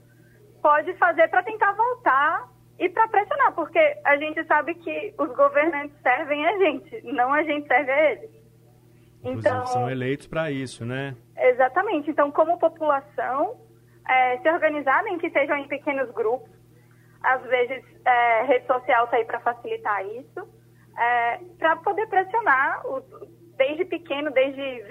pode 0.63 0.93
fazer 0.95 1.29
para 1.29 1.43
tentar 1.43 1.73
voltar 1.73 2.49
e 2.79 2.89
para 2.89 3.09
pressionar, 3.09 3.53
porque 3.55 3.79
a 4.05 4.17
gente 4.17 4.45
sabe 4.45 4.75
que 4.75 5.15
os 5.19 5.29
governantes 5.37 5.97
servem 6.03 6.47
a 6.47 6.59
gente, 6.59 7.03
não 7.13 7.33
a 7.33 7.43
gente 7.43 7.67
serve 7.67 7.91
a 7.91 8.11
eles. 8.13 8.31
Então, 9.23 9.67
são 9.67 9.91
eleitos 9.91 10.27
para 10.27 10.51
isso, 10.51 10.85
né? 10.85 11.15
Exatamente. 11.37 12.11
Então, 12.11 12.31
como 12.31 12.59
população, 12.59 13.61
é, 14.09 14.39
se 14.39 14.51
organizar, 14.51 15.03
nem 15.05 15.19
que 15.19 15.31
sejam 15.31 15.57
em 15.59 15.69
pequenos 15.69 16.11
grupos, 16.13 16.60
às 17.23 17.43
vezes 17.43 17.85
é, 18.05 18.43
rede 18.45 18.67
social 18.67 19.05
está 19.05 19.17
aí 19.17 19.25
para 19.25 19.41
facilitar 19.41 20.05
isso, 20.07 20.49
é, 20.99 21.39
para 21.59 21.77
poder 21.77 22.07
pressionar, 22.09 22.87
os, 22.87 23.05
desde 23.57 23.85
pequeno, 23.85 24.31
desde 24.31 24.83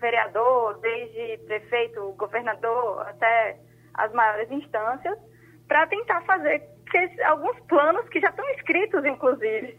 vereador, 0.00 0.78
desde 0.80 1.38
prefeito, 1.44 2.12
governador, 2.12 3.06
até 3.08 3.58
as 3.94 4.12
maiores 4.12 4.50
instâncias, 4.50 5.18
para 5.66 5.86
tentar 5.86 6.22
fazer 6.22 6.60
que 6.90 7.22
alguns 7.22 7.58
planos 7.60 8.08
que 8.08 8.20
já 8.20 8.28
estão 8.28 8.48
escritos, 8.50 9.04
inclusive, 9.04 9.78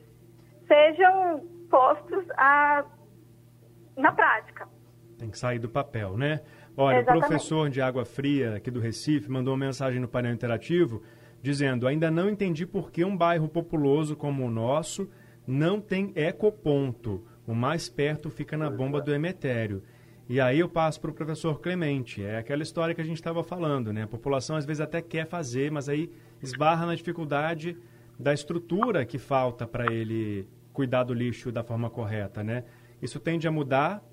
sejam 0.68 1.42
postos 1.70 2.26
a, 2.38 2.84
na 3.96 4.12
prática. 4.12 4.68
Tem 5.18 5.30
que 5.30 5.38
sair 5.38 5.60
do 5.60 5.70
papel, 5.70 6.18
né? 6.18 6.42
Olha, 6.76 7.00
Exatamente. 7.00 7.26
o 7.26 7.28
professor 7.28 7.70
de 7.70 7.82
Água 7.82 8.06
Fria 8.06 8.56
aqui 8.56 8.70
do 8.70 8.80
Recife 8.80 9.32
mandou 9.32 9.54
uma 9.54 9.66
mensagem 9.66 10.00
no 10.00 10.08
painel 10.08 10.32
interativo 10.32 11.02
dizendo: 11.42 11.88
ainda 11.88 12.10
não 12.12 12.30
entendi 12.30 12.66
por 12.66 12.92
que 12.92 13.04
um 13.04 13.16
bairro 13.16 13.48
populoso 13.48 14.16
como 14.16 14.46
o 14.46 14.52
nosso 14.52 15.10
não 15.46 15.80
tem 15.80 16.12
ecoponto. 16.16 17.24
O 17.46 17.56
mais 17.56 17.88
perto 17.88 18.30
fica 18.30 18.58
na 18.58 18.70
bomba 18.70 19.02
do 19.02 19.14
Emetério. 19.14 19.82
E 20.30 20.42
aí 20.42 20.60
eu 20.60 20.68
passo 20.68 21.00
para 21.00 21.10
o 21.10 21.14
professor 21.14 21.62
Clemente. 21.62 22.22
É 22.22 22.38
aquela 22.38 22.62
história 22.62 22.94
que 22.94 23.00
a 23.00 23.04
gente 23.04 23.16
estava 23.16 23.42
falando, 23.44 23.94
né? 23.94 24.04
A 24.04 24.08
população 24.08 24.58
às 24.58 24.66
vezes 24.66 24.82
até 24.82 25.02
quer 25.02 25.26
fazer, 25.26 25.72
mas 25.72 25.88
aí 25.88 26.12
esbarra 26.42 26.86
na 26.86 26.96
dificuldade 26.96 27.78
da 28.20 28.34
estrutura 28.34 29.06
que 29.06 29.18
falta 29.18 29.66
para 29.66 29.92
ele 29.94 30.46
cuidar 30.74 31.04
do 31.04 31.14
lixo 31.14 31.50
da 31.50 31.64
forma 31.64 31.90
correta, 31.90 32.44
né? 32.44 32.66
Isso 33.02 33.20
tende 33.20 33.48
a 33.48 33.52
mudar 33.52 34.04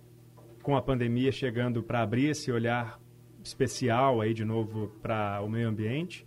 com 0.63 0.77
a 0.77 0.83
pandemia 0.83 1.33
chegando 1.33 1.83
para 1.83 2.01
abrir 2.01 2.31
esse 2.31 2.53
olhar 2.53 3.01
especial 3.43 4.21
aí 4.21 4.33
de 4.33 4.45
novo 4.45 4.89
para 5.03 5.41
o 5.43 5.49
meio 5.49 5.69
ambiente? 5.69 6.27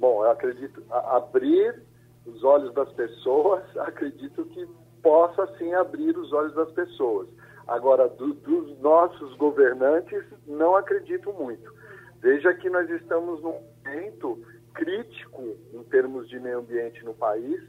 Bom, 0.00 0.24
eu 0.24 0.30
acredito 0.30 0.82
abrir 0.90 1.82
os 2.24 2.42
olhos 2.42 2.72
das 2.72 2.90
pessoas, 2.94 3.62
acredito 3.76 4.46
que 4.46 4.66
possa 5.02 5.46
sim 5.58 5.74
abrir 5.74 6.16
os 6.16 6.32
olhos 6.32 6.54
das 6.54 6.70
pessoas. 6.72 7.28
Agora, 7.68 8.08
do, 8.08 8.32
dos 8.32 8.78
nossos 8.80 9.36
governantes, 9.36 10.24
não 10.46 10.74
acredito 10.74 11.32
muito. 11.34 11.72
Veja 12.20 12.52
que 12.54 12.70
nós 12.70 12.88
estamos 12.90 13.42
num 13.42 13.60
momento 13.84 14.42
crítico 14.72 15.56
em 15.74 15.82
termos 15.84 16.28
de 16.30 16.40
meio 16.40 16.60
ambiente 16.60 17.04
no 17.04 17.12
país, 17.12 17.62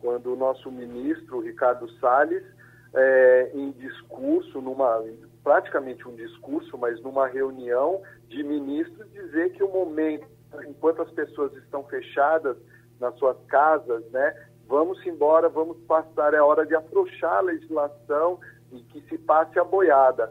quando 0.00 0.34
o 0.34 0.36
nosso 0.36 0.70
ministro, 0.70 1.40
Ricardo 1.40 1.90
Salles, 1.98 2.44
é, 2.94 3.50
em 3.54 3.70
discurso, 3.72 4.60
numa, 4.60 5.02
praticamente 5.42 6.06
um 6.06 6.14
discurso, 6.14 6.76
mas 6.76 7.00
numa 7.00 7.26
reunião 7.26 8.02
de 8.28 8.42
ministros, 8.42 9.10
dizer 9.12 9.52
que 9.52 9.62
o 9.62 9.68
momento, 9.68 10.26
enquanto 10.66 11.02
as 11.02 11.10
pessoas 11.10 11.52
estão 11.56 11.84
fechadas 11.84 12.56
nas 13.00 13.14
suas 13.18 13.36
casas, 13.46 14.04
né, 14.10 14.48
vamos 14.66 15.04
embora, 15.06 15.48
vamos 15.48 15.78
passar, 15.86 16.34
é 16.34 16.40
hora 16.40 16.66
de 16.66 16.74
afrouxar 16.74 17.38
a 17.38 17.42
legislação 17.42 18.38
e 18.72 18.80
que 18.82 19.00
se 19.08 19.18
passe 19.18 19.58
a 19.58 19.64
boiada. 19.64 20.30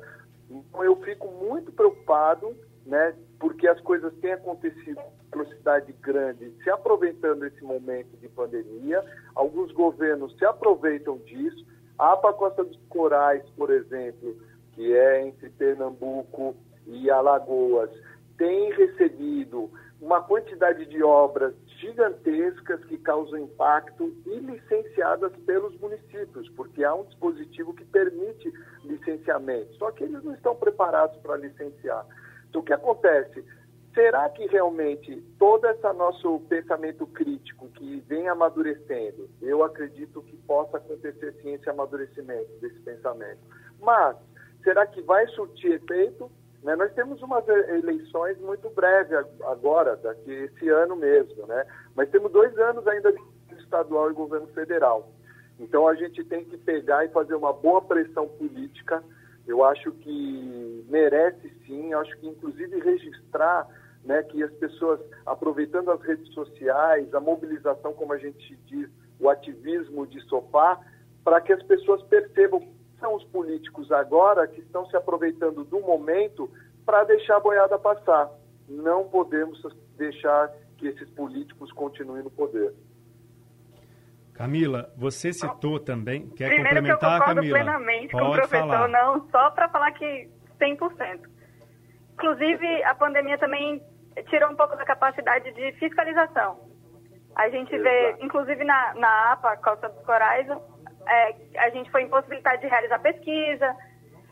Então 0.50 0.84
eu 0.84 0.96
fico 0.98 1.28
muito 1.28 1.72
preocupado, 1.72 2.56
né, 2.86 3.16
porque 3.40 3.68
as 3.68 3.80
coisas 3.82 4.14
têm 4.16 4.34
acontecido 4.34 5.00
em 5.00 5.30
velocidade 5.32 5.94
grande, 6.02 6.54
se 6.64 6.70
aproveitando 6.70 7.42
desse 7.42 7.64
momento 7.64 8.16
de 8.18 8.28
pandemia, 8.30 9.04
alguns 9.36 9.72
governos 9.72 10.36
se 10.38 10.46
aproveitam 10.46 11.18
disso. 11.20 11.66
A 11.98 12.14
APA 12.14 12.34
Costa 12.34 12.64
dos 12.64 12.80
Corais, 12.90 13.44
por 13.58 13.72
exemplo, 13.72 14.36
que 14.74 14.96
é 14.96 15.28
entre 15.28 15.50
Pernambuco 15.50 16.56
e 16.86 17.10
Alagoas, 17.10 17.90
tem 18.38 18.72
recebido 18.74 19.70
uma 20.00 20.22
quantidade 20.22 20.86
de 20.86 21.02
obras 21.02 21.56
gigantescas 21.80 22.84
que 22.86 22.98
causam 22.98 23.40
impacto 23.40 24.16
e 24.26 24.40
licenciadas 24.40 25.32
pelos 25.46 25.78
municípios, 25.80 26.48
porque 26.50 26.84
há 26.84 26.94
um 26.94 27.06
dispositivo 27.06 27.74
que 27.74 27.84
permite 27.86 28.52
licenciamento. 28.84 29.74
Só 29.76 29.92
que 29.92 30.04
eles 30.04 30.24
não 30.24 30.34
estão 30.34 30.56
preparados 30.56 31.18
para 31.22 31.38
licenciar. 31.38 32.06
Então, 32.50 32.62
o 32.62 32.64
que 32.64 32.74
acontece? 32.74 33.44
Será 33.94 34.30
que 34.30 34.46
realmente 34.46 35.24
todo 35.40 35.66
esse 35.66 35.94
nosso 35.94 36.40
pensamento 36.42 37.08
crítico 37.08 37.68
que 37.70 38.00
vem 38.02 38.28
amadurecendo, 38.28 39.28
eu 39.42 39.64
acredito 39.64 40.22
que 40.22 40.38
possa 40.38 40.78
acontecer 40.78 41.34
sim 41.42 41.54
esse 41.54 41.68
amadurecimento 41.68 42.52
desse 42.62 42.80
pensamento. 42.82 43.40
Mas, 43.82 44.16
será 44.64 44.86
que 44.86 45.02
vai 45.02 45.26
surtir 45.30 45.72
efeito? 45.74 46.32
Né? 46.64 46.76
Nós 46.76 46.92
temos 46.94 47.22
umas 47.22 47.48
eleições 47.48 48.40
muito 48.40 48.70
breves 48.70 49.14
agora, 49.44 49.96
daqui 49.98 50.32
esse 50.32 50.70
ano 50.70 50.96
mesmo, 50.96 51.46
né? 51.48 51.66
Mas 51.96 52.10
temos 52.10 52.32
dois 52.32 52.58
anos 52.58 52.86
ainda 52.88 53.12
de 53.12 53.22
estadual 53.60 54.10
e 54.10 54.14
governo 54.14 54.48
federal. 54.48 55.12
Então 55.60 55.88
a 55.88 55.96
gente 55.96 56.24
tem 56.24 56.46
que 56.46 56.58
pegar 56.58 57.06
e 57.06 57.10
fazer 57.10 57.36
uma 57.36 57.54
boa 57.54 57.82
pressão 57.82 58.28
política. 58.28 59.04
Eu 59.48 59.64
acho 59.64 59.92
que 59.92 60.86
merece 60.90 61.50
sim, 61.66 61.92
eu 61.92 62.00
acho 62.00 62.18
que 62.18 62.28
inclusive 62.28 62.80
registrar 62.80 63.68
né, 64.04 64.24
que 64.24 64.42
as 64.42 64.52
pessoas, 64.54 65.00
aproveitando 65.26 65.92
as 65.92 66.02
redes 66.02 66.34
sociais, 66.34 67.14
a 67.14 67.20
mobilização, 67.20 67.94
como 67.94 68.14
a 68.14 68.18
gente 68.18 68.58
diz, 68.66 68.90
o 69.20 69.30
ativismo 69.30 70.08
de 70.08 70.22
sofá, 70.22 70.80
para 71.24 71.42
que 71.42 71.52
as 71.52 71.62
pessoas 71.64 72.02
percebam 72.04 72.62
são 73.00 73.16
os 73.16 73.24
políticos 73.26 73.92
agora 73.92 74.48
que 74.48 74.60
estão 74.62 74.86
se 74.88 74.96
aproveitando 74.96 75.64
do 75.64 75.80
momento 75.82 76.50
para 76.86 77.04
deixar 77.04 77.38
a 77.38 77.40
boiada 77.40 77.78
passar. 77.78 78.30
Não 78.68 79.08
podemos 79.08 79.62
deixar 79.98 80.52
que 80.78 80.88
esses 80.88 81.10
políticos 81.12 81.72
continuem 81.72 82.24
no 82.24 82.32
poder. 82.32 82.74
Camila, 84.34 84.92
você 84.96 85.34
citou 85.34 85.80
também, 85.80 86.28
quer 86.30 86.50
Primeiro 86.50 86.70
complementar, 86.70 87.00
que 87.00 87.06
eu 87.06 87.20
concordo 87.20 87.36
Camila? 87.42 87.58
plenamente 87.58 88.12
Pode 88.12 88.24
com 88.24 88.30
o 88.30 88.34
professor, 88.36 88.68
falar. 88.68 88.88
não 88.88 89.28
só 89.32 89.50
para 89.52 89.70
falar 89.70 89.92
que 89.94 90.30
100%. 90.62 91.22
Inclusive, 92.14 92.84
a 92.84 92.94
pandemia 92.96 93.38
também 93.40 93.82
tirou 94.30 94.52
um 94.52 94.56
pouco 94.56 94.76
da 94.76 94.86
capacidade 94.86 95.52
de 95.54 95.72
fiscalização. 95.74 96.60
A 97.36 97.50
gente 97.50 97.76
vê, 97.78 98.10
Exato. 98.10 98.26
inclusive 98.26 98.64
na, 98.64 98.94
na 98.96 99.32
APA, 99.34 99.58
Costa 99.58 99.90
dos 99.90 100.04
Corais, 100.06 100.48
é, 101.08 101.36
a 101.58 101.70
gente 101.70 101.90
foi 101.92 102.04
impossibilitado 102.04 102.60
de 102.60 102.68
realizar 102.68 103.00
pesquisa. 103.00 103.76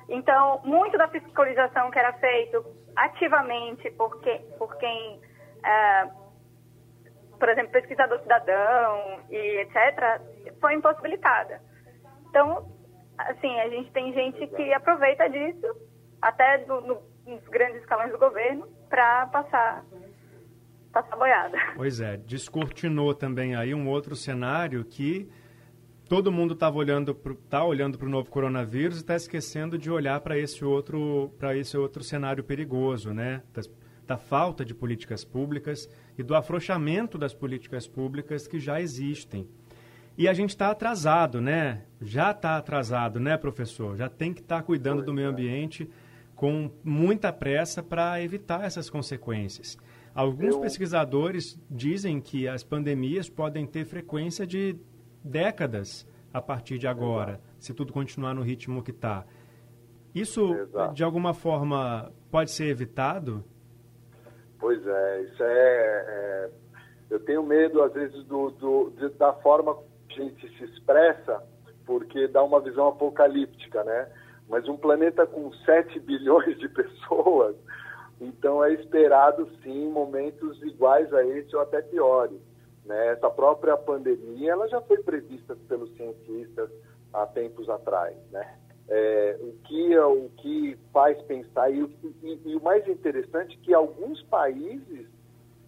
Então, 0.09 0.61
muito 0.63 0.97
da 0.97 1.07
fiscalização 1.07 1.89
que 1.89 1.99
era 1.99 2.13
feito 2.13 2.65
ativamente 2.95 3.89
por, 3.91 4.21
que, 4.21 4.37
por 4.57 4.77
quem, 4.77 5.19
é, 5.63 6.07
por 7.39 7.49
exemplo, 7.49 7.71
pesquisador 7.71 8.19
cidadão 8.21 9.19
e 9.29 9.61
etc., 9.61 10.21
foi 10.61 10.75
impossibilitada. 10.75 11.61
Então, 12.29 12.67
assim, 13.17 13.59
a 13.59 13.69
gente 13.69 13.91
tem 13.91 14.13
gente 14.13 14.47
que 14.47 14.73
aproveita 14.73 15.29
disso, 15.29 15.67
até 16.21 16.59
do, 16.59 16.81
no, 16.81 17.01
nos 17.25 17.47
grandes 17.47 17.81
escalões 17.81 18.11
do 18.11 18.19
governo, 18.19 18.67
para 18.89 19.25
passar, 19.27 19.83
passar 20.93 21.15
boiada. 21.15 21.57
Pois 21.75 21.99
é, 21.99 22.17
descortinou 22.17 23.13
também 23.13 23.55
aí 23.55 23.73
um 23.73 23.89
outro 23.89 24.15
cenário 24.15 24.85
que 24.85 25.29
todo 26.07 26.31
mundo 26.31 26.53
estava 26.53 26.77
olhando 26.77 27.13
pro, 27.13 27.35
tá 27.35 27.63
olhando 27.63 27.97
para 27.97 28.07
o 28.07 28.11
novo 28.11 28.29
coronavírus 28.29 28.97
e 28.97 29.01
está 29.01 29.15
esquecendo 29.15 29.77
de 29.77 29.89
olhar 29.89 30.19
para 30.21 30.37
esse 30.37 30.63
outro 30.63 31.31
para 31.37 31.55
esse 31.57 31.77
outro 31.77 32.03
cenário 32.03 32.43
perigoso, 32.43 33.13
né? 33.13 33.41
Da, 33.53 33.61
da, 34.07 34.17
falta 34.17 34.63
de 34.63 34.73
políticas 34.73 35.23
públicas 35.23 35.89
e 36.17 36.23
do 36.23 36.35
afrouxamento 36.35 37.17
das 37.17 37.33
políticas 37.33 37.87
públicas 37.87 38.47
que 38.47 38.59
já 38.59 38.79
existem. 38.79 39.47
E 40.17 40.29
a 40.29 40.33
gente 40.33 40.51
está 40.51 40.69
atrasado, 40.69 41.41
né? 41.41 41.83
Já 41.99 42.31
está 42.31 42.55
atrasado, 42.57 43.19
né, 43.19 43.35
professor? 43.35 43.97
Já 43.97 44.07
tem 44.07 44.33
que 44.33 44.41
estar 44.41 44.57
tá 44.57 44.63
cuidando 44.63 45.03
do 45.03 45.13
meio 45.13 45.29
ambiente 45.29 45.89
com 46.35 46.69
muita 46.83 47.33
pressa 47.33 47.81
para 47.81 48.21
evitar 48.21 48.63
essas 48.63 48.89
consequências. 48.89 49.77
Alguns 50.13 50.55
Eu... 50.55 50.61
pesquisadores 50.61 51.59
dizem 51.69 52.21
que 52.21 52.47
as 52.47 52.63
pandemias 52.63 53.29
podem 53.29 53.65
ter 53.65 53.85
frequência 53.85 54.45
de 54.47 54.77
décadas 55.25 56.07
a 56.31 56.41
partir 56.41 56.77
de 56.77 56.87
agora, 56.87 57.31
Exato. 57.31 57.43
se 57.59 57.73
tudo 57.73 57.91
continuar 57.91 58.33
no 58.33 58.41
ritmo 58.41 58.83
que 58.83 58.91
está. 58.91 59.25
Isso, 60.13 60.53
Exato. 60.53 60.93
de 60.93 61.03
alguma 61.03 61.33
forma, 61.33 62.11
pode 62.29 62.51
ser 62.51 62.67
evitado? 62.67 63.43
Pois 64.59 64.85
é, 64.85 65.21
isso 65.23 65.43
é. 65.43 65.47
é 65.47 66.49
eu 67.09 67.19
tenho 67.19 67.43
medo, 67.43 67.83
às 67.83 67.93
vezes, 67.93 68.23
do, 68.25 68.49
do, 68.51 68.89
de, 68.97 69.09
da 69.09 69.31
forma 69.33 69.77
que 70.09 70.21
a 70.21 70.23
gente 70.23 70.57
se 70.57 70.63
expressa, 70.65 71.43
porque 71.85 72.27
dá 72.27 72.43
uma 72.43 72.59
visão 72.59 72.87
apocalíptica, 72.87 73.83
né? 73.83 74.09
Mas 74.49 74.67
um 74.67 74.77
planeta 74.77 75.25
com 75.25 75.51
7 75.53 75.99
bilhões 75.99 76.57
de 76.57 76.67
pessoas, 76.69 77.55
então 78.19 78.63
é 78.63 78.73
esperado, 78.73 79.49
sim, 79.63 79.89
momentos 79.89 80.61
iguais 80.63 81.13
a 81.13 81.23
esse 81.25 81.55
ou 81.55 81.61
até 81.61 81.81
piores. 81.81 82.39
Né? 82.85 83.07
Essa 83.09 83.29
própria 83.29 83.75
pandemia 83.75 84.51
ela 84.51 84.67
já 84.67 84.79
foi 84.81 84.97
prevista 84.99 85.55
pelos 85.67 85.91
cientistas 85.95 86.69
há 87.13 87.25
tempos 87.25 87.69
atrás. 87.69 88.15
Né? 88.31 88.57
É, 88.87 89.37
o, 89.41 89.53
que, 89.63 89.97
o 89.97 90.29
que 90.37 90.77
faz 90.93 91.19
pensar, 91.23 91.71
e, 91.71 91.81
e, 92.23 92.41
e 92.45 92.55
o 92.55 92.61
mais 92.61 92.87
interessante, 92.87 93.57
que 93.57 93.73
alguns 93.73 94.21
países 94.23 95.07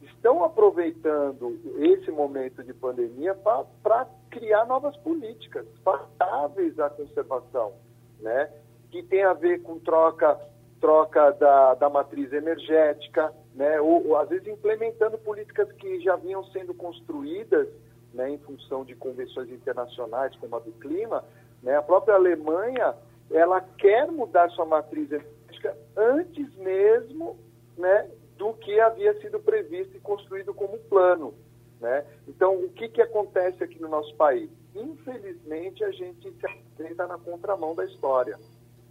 estão 0.01 0.43
aproveitando 0.43 1.59
esse 1.79 2.11
momento 2.11 2.63
de 2.63 2.73
pandemia 2.73 3.35
para 3.35 4.07
criar 4.29 4.65
novas 4.65 4.95
políticas 4.97 5.65
favoráveis 5.83 6.79
à 6.79 6.89
conservação, 6.89 7.73
né? 8.19 8.51
que 8.91 9.03
tem 9.03 9.23
a 9.23 9.33
ver 9.33 9.63
com 9.63 9.79
troca 9.79 10.39
troca 10.79 11.31
da, 11.31 11.73
da 11.73 11.89
matriz 11.89 12.31
energética, 12.31 13.33
né, 13.57 13.81
ou, 13.81 14.09
ou, 14.09 14.17
às 14.17 14.29
vezes 14.29 14.47
implementando 14.47 15.17
políticas 15.17 15.71
que 15.73 15.99
já 15.99 16.15
vinham 16.15 16.43
sendo 16.51 16.75
construídas 16.75 17.67
né, 18.13 18.29
em 18.29 18.37
função 18.37 18.85
de 18.85 18.93
convenções 18.95 19.49
internacionais 19.49 20.35
como 20.35 20.55
a 20.55 20.59
do 20.59 20.71
clima. 20.73 21.25
Né, 21.63 21.75
a 21.75 21.81
própria 21.81 22.13
Alemanha 22.13 22.95
ela 23.31 23.59
quer 23.59 24.09
mudar 24.11 24.49
sua 24.51 24.65
matriz 24.65 25.11
energética 25.11 25.75
antes 25.95 26.55
mesmo 26.57 27.35
né, 27.75 28.07
do 28.37 28.53
que 28.53 28.79
havia 28.79 29.19
sido 29.19 29.39
previsto 29.39 29.97
e 29.97 29.99
construído 29.99 30.53
como 30.53 30.77
plano. 30.77 31.33
Né? 31.81 32.05
Então, 32.27 32.55
o 32.55 32.69
que, 32.69 32.87
que 32.87 33.01
acontece 33.01 33.63
aqui 33.63 33.81
no 33.81 33.89
nosso 33.89 34.15
país? 34.15 34.51
Infelizmente, 34.75 35.83
a 35.83 35.91
gente 35.91 36.31
se 36.31 36.45
apresenta 36.45 37.07
na 37.07 37.17
contramão 37.17 37.73
da 37.73 37.85
história. 37.85 38.37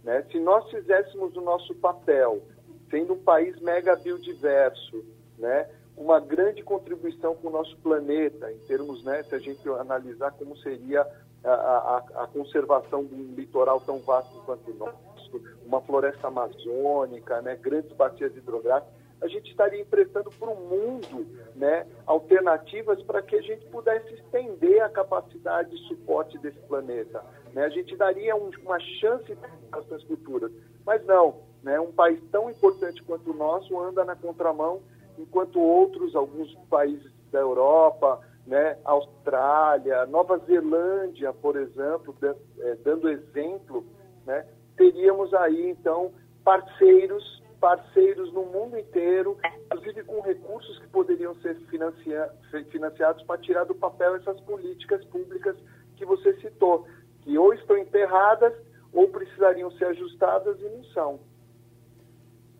Né? 0.03 0.25
Se 0.29 0.39
nós 0.39 0.69
fizéssemos 0.69 1.35
o 1.37 1.41
nosso 1.41 1.73
papel, 1.75 2.41
sendo 2.89 3.13
um 3.13 3.19
país 3.19 3.59
mega 3.59 3.95
biodiverso, 3.95 5.03
né? 5.37 5.69
uma 5.97 6.19
grande 6.19 6.61
contribuição 6.61 7.35
para 7.35 7.49
o 7.49 7.51
nosso 7.51 7.75
planeta, 7.77 8.51
em 8.51 8.59
termos, 8.67 9.03
né, 9.03 9.23
se 9.23 9.33
a 9.33 9.39
gente 9.39 9.67
analisar 9.67 10.31
como 10.31 10.55
seria 10.57 11.01
a, 11.43 11.49
a, 11.49 11.97
a 12.23 12.27
conservação 12.27 13.03
de 13.03 13.15
um 13.15 13.33
litoral 13.33 13.81
tão 13.81 13.97
vasto 13.99 14.39
quanto 14.45 14.69
o 14.69 14.75
nosso, 14.75 15.41
uma 15.65 15.81
floresta 15.81 16.27
amazônica, 16.27 17.41
né, 17.41 17.55
grandes 17.55 17.91
bacias 17.93 18.35
hidrográficas, 18.35 18.93
a 19.19 19.27
gente 19.27 19.49
estaria 19.49 19.81
emprestando 19.81 20.29
para 20.29 20.49
o 20.49 20.55
mundo 20.55 21.25
né, 21.55 21.87
alternativas 22.05 23.01
para 23.01 23.23
que 23.23 23.35
a 23.35 23.41
gente 23.41 23.65
pudesse 23.65 24.13
estender 24.13 24.79
a 24.83 24.89
capacidade 24.89 25.71
de 25.71 25.87
suporte 25.87 26.37
desse 26.37 26.59
planeta. 26.59 27.23
Né? 27.51 27.65
A 27.65 27.69
gente 27.69 27.95
daria 27.97 28.35
um, 28.35 28.51
uma 28.63 28.79
chance 28.79 29.35
para 29.35 29.79
as 29.79 30.03
futuras. 30.03 30.51
Mas 30.85 31.03
não, 31.05 31.41
né, 31.63 31.79
um 31.79 31.91
país 31.91 32.21
tão 32.31 32.49
importante 32.49 33.03
quanto 33.03 33.31
o 33.31 33.35
nosso 33.35 33.79
anda 33.79 34.03
na 34.03 34.15
contramão, 34.15 34.81
enquanto 35.17 35.59
outros, 35.59 36.15
alguns 36.15 36.53
países 36.69 37.11
da 37.31 37.39
Europa, 37.39 38.21
né, 38.45 38.77
Austrália, 38.85 40.05
Nova 40.05 40.37
Zelândia, 40.39 41.33
por 41.33 41.57
exemplo, 41.57 42.15
é, 42.59 42.75
dando 42.83 43.09
exemplo, 43.09 43.85
né, 44.25 44.45
teríamos 44.75 45.33
aí 45.33 45.69
então 45.69 46.11
parceiros 46.43 47.37
parceiros 47.59 48.31
no 48.33 48.45
mundo 48.45 48.77
inteiro, 48.77 49.37
inclusive 49.65 50.03
com 50.03 50.21
recursos 50.21 50.77
que 50.79 50.87
poderiam 50.87 51.35
ser 51.35 51.55
financia 51.69 52.31
financiados 52.71 53.23
para 53.23 53.41
tirar 53.41 53.63
do 53.63 53.75
papel 53.75 54.15
essas 54.15 54.39
políticas 54.41 55.03
públicas 55.05 55.55
que 55.95 56.05
você 56.05 56.33
citou, 56.39 56.85
que 57.21 57.37
ou 57.37 57.53
estão 57.53 57.77
enterradas 57.77 58.53
ou 58.93 59.07
precisariam 59.09 59.71
ser 59.71 59.85
ajustadas 59.85 60.59
e 60.59 60.69
não 60.69 60.83
são. 60.85 61.19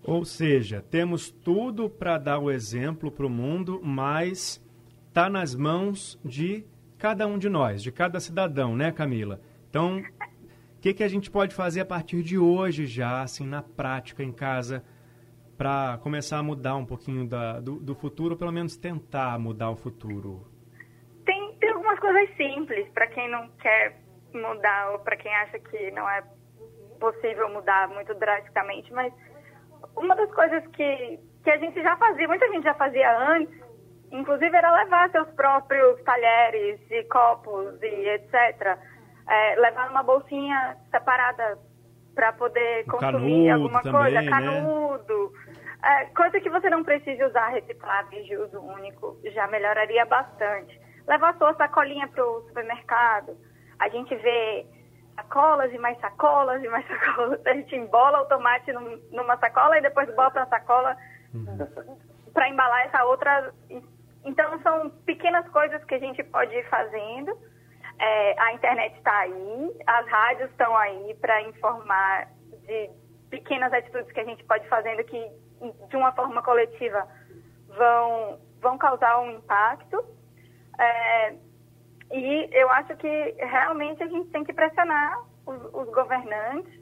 Ou 0.07 0.23
seja, 0.23 0.81
temos 0.81 1.29
tudo 1.29 1.89
para 1.89 2.17
dar 2.17 2.39
o 2.39 2.49
exemplo 2.49 3.11
para 3.11 3.25
o 3.25 3.29
mundo, 3.29 3.81
mas 3.83 4.65
está 5.09 5.29
nas 5.29 5.53
mãos 5.53 6.17
de 6.23 6.65
cada 6.97 7.27
um 7.27 7.37
de 7.37 7.49
nós, 7.49 7.83
de 7.83 7.91
cada 7.91 8.17
cidadão, 8.21 8.73
né, 8.73 8.89
Camila? 8.89 9.41
Então, 9.69 9.97
o 9.97 10.79
que, 10.79 10.93
que 10.93 11.03
a 11.03 11.09
gente 11.09 11.29
pode 11.29 11.53
fazer 11.53 11.81
a 11.81 11.85
partir 11.85 12.23
de 12.23 12.37
hoje 12.37 12.85
já, 12.85 13.21
assim, 13.21 13.45
na 13.45 13.61
prática, 13.61 14.23
em 14.23 14.31
casa, 14.31 14.81
para 15.57 15.97
começar 15.97 16.37
a 16.37 16.43
mudar 16.43 16.77
um 16.77 16.85
pouquinho 16.85 17.27
da, 17.27 17.59
do, 17.59 17.75
do, 17.75 17.93
futuro, 17.93 18.37
pelo 18.37 18.53
menos 18.53 18.77
tentar 18.77 19.37
mudar 19.37 19.71
o 19.71 19.75
futuro? 19.75 20.47
Tem, 21.25 21.53
tem 21.59 21.69
algumas 21.71 21.99
coisas 21.99 22.33
simples 22.37 22.87
para 22.93 23.07
quem 23.07 23.29
não 23.29 23.49
quer 23.61 23.99
mudar 24.33 24.91
ou 24.93 24.99
para 24.99 25.17
quem 25.17 25.35
acha 25.35 25.59
que 25.59 25.91
não 25.91 26.09
é 26.09 26.23
possível 26.97 27.49
mudar 27.49 27.89
muito 27.89 28.13
drasticamente, 28.13 28.93
mas 28.93 29.11
uma 29.97 30.15
das 30.15 30.31
coisas 30.33 30.65
que, 30.67 31.19
que 31.43 31.49
a 31.49 31.57
gente 31.57 31.81
já 31.81 31.95
fazia, 31.97 32.27
muita 32.27 32.47
gente 32.49 32.63
já 32.63 32.73
fazia 32.75 33.17
antes, 33.29 33.53
inclusive 34.11 34.55
era 34.55 34.71
levar 34.71 35.09
seus 35.11 35.27
próprios 35.31 36.01
talheres 36.03 36.79
e 36.89 37.03
copos 37.03 37.81
e 37.81 38.09
etc 38.09 38.77
é, 39.27 39.55
levar 39.55 39.89
uma 39.89 40.03
bolsinha 40.03 40.77
separada 40.89 41.57
para 42.15 42.33
poder 42.33 42.85
consumir 42.85 43.51
alguma 43.51 43.81
também, 43.83 44.01
coisa, 44.01 44.21
né? 44.21 44.29
canudo, 44.29 45.33
é, 45.83 46.05
coisa 46.05 46.39
que 46.39 46.49
você 46.49 46.69
não 46.69 46.83
precise 46.83 47.23
usar 47.23 47.49
recicláveis 47.49 48.25
de 48.25 48.35
uso 48.37 48.59
único, 48.59 49.17
já 49.25 49.47
melhoraria 49.47 50.05
bastante. 50.05 50.79
Levar 51.07 51.37
sua 51.37 51.53
sacolinha 51.55 52.07
para 52.07 52.25
o 52.25 52.41
supermercado, 52.47 53.37
a 53.79 53.87
gente 53.89 54.15
vê 54.15 54.65
sacolas 55.17 55.73
e 55.73 55.77
mais 55.77 55.99
sacolas 55.99 56.63
e 56.63 56.69
mais 56.69 56.87
sacolas, 56.87 57.45
a 57.45 57.53
gente 57.53 57.75
embola 57.75 58.21
o 58.21 58.25
tomate 58.25 58.71
num, 58.71 59.01
numa 59.11 59.37
sacola 59.37 59.77
e 59.77 59.81
depois 59.81 60.13
bota 60.15 60.43
a 60.43 60.47
sacola 60.47 60.95
uhum. 61.33 61.97
para 62.33 62.49
embalar 62.49 62.85
essa 62.85 63.03
outra. 63.03 63.53
Então 64.23 64.59
são 64.61 64.89
pequenas 65.05 65.47
coisas 65.49 65.83
que 65.83 65.95
a 65.95 65.99
gente 65.99 66.23
pode 66.23 66.55
ir 66.55 66.69
fazendo 66.69 67.37
é, 67.99 68.39
a 68.39 68.53
internet 68.53 68.95
está 68.97 69.19
aí, 69.19 69.75
as 69.87 70.07
rádios 70.07 70.49
estão 70.51 70.75
aí 70.77 71.15
para 71.15 71.41
informar 71.43 72.27
de 72.65 72.89
pequenas 73.29 73.73
atitudes 73.73 74.11
que 74.11 74.19
a 74.19 74.23
gente 74.23 74.43
pode 74.43 74.67
fazendo 74.67 75.03
que, 75.03 75.31
de 75.89 75.95
uma 75.95 76.11
forma 76.11 76.41
coletiva, 76.43 77.07
vão, 77.69 78.39
vão 78.61 78.77
causar 78.77 79.19
um 79.19 79.31
impacto. 79.31 80.05
É, 80.79 81.33
e 82.11 82.49
eu 82.51 82.69
acho 82.71 82.95
que 82.97 83.35
realmente 83.37 84.01
a 84.03 84.07
gente 84.07 84.29
tem 84.29 84.43
que 84.43 84.53
pressionar 84.53 85.19
os, 85.45 85.61
os 85.73 85.89
governantes 85.93 86.73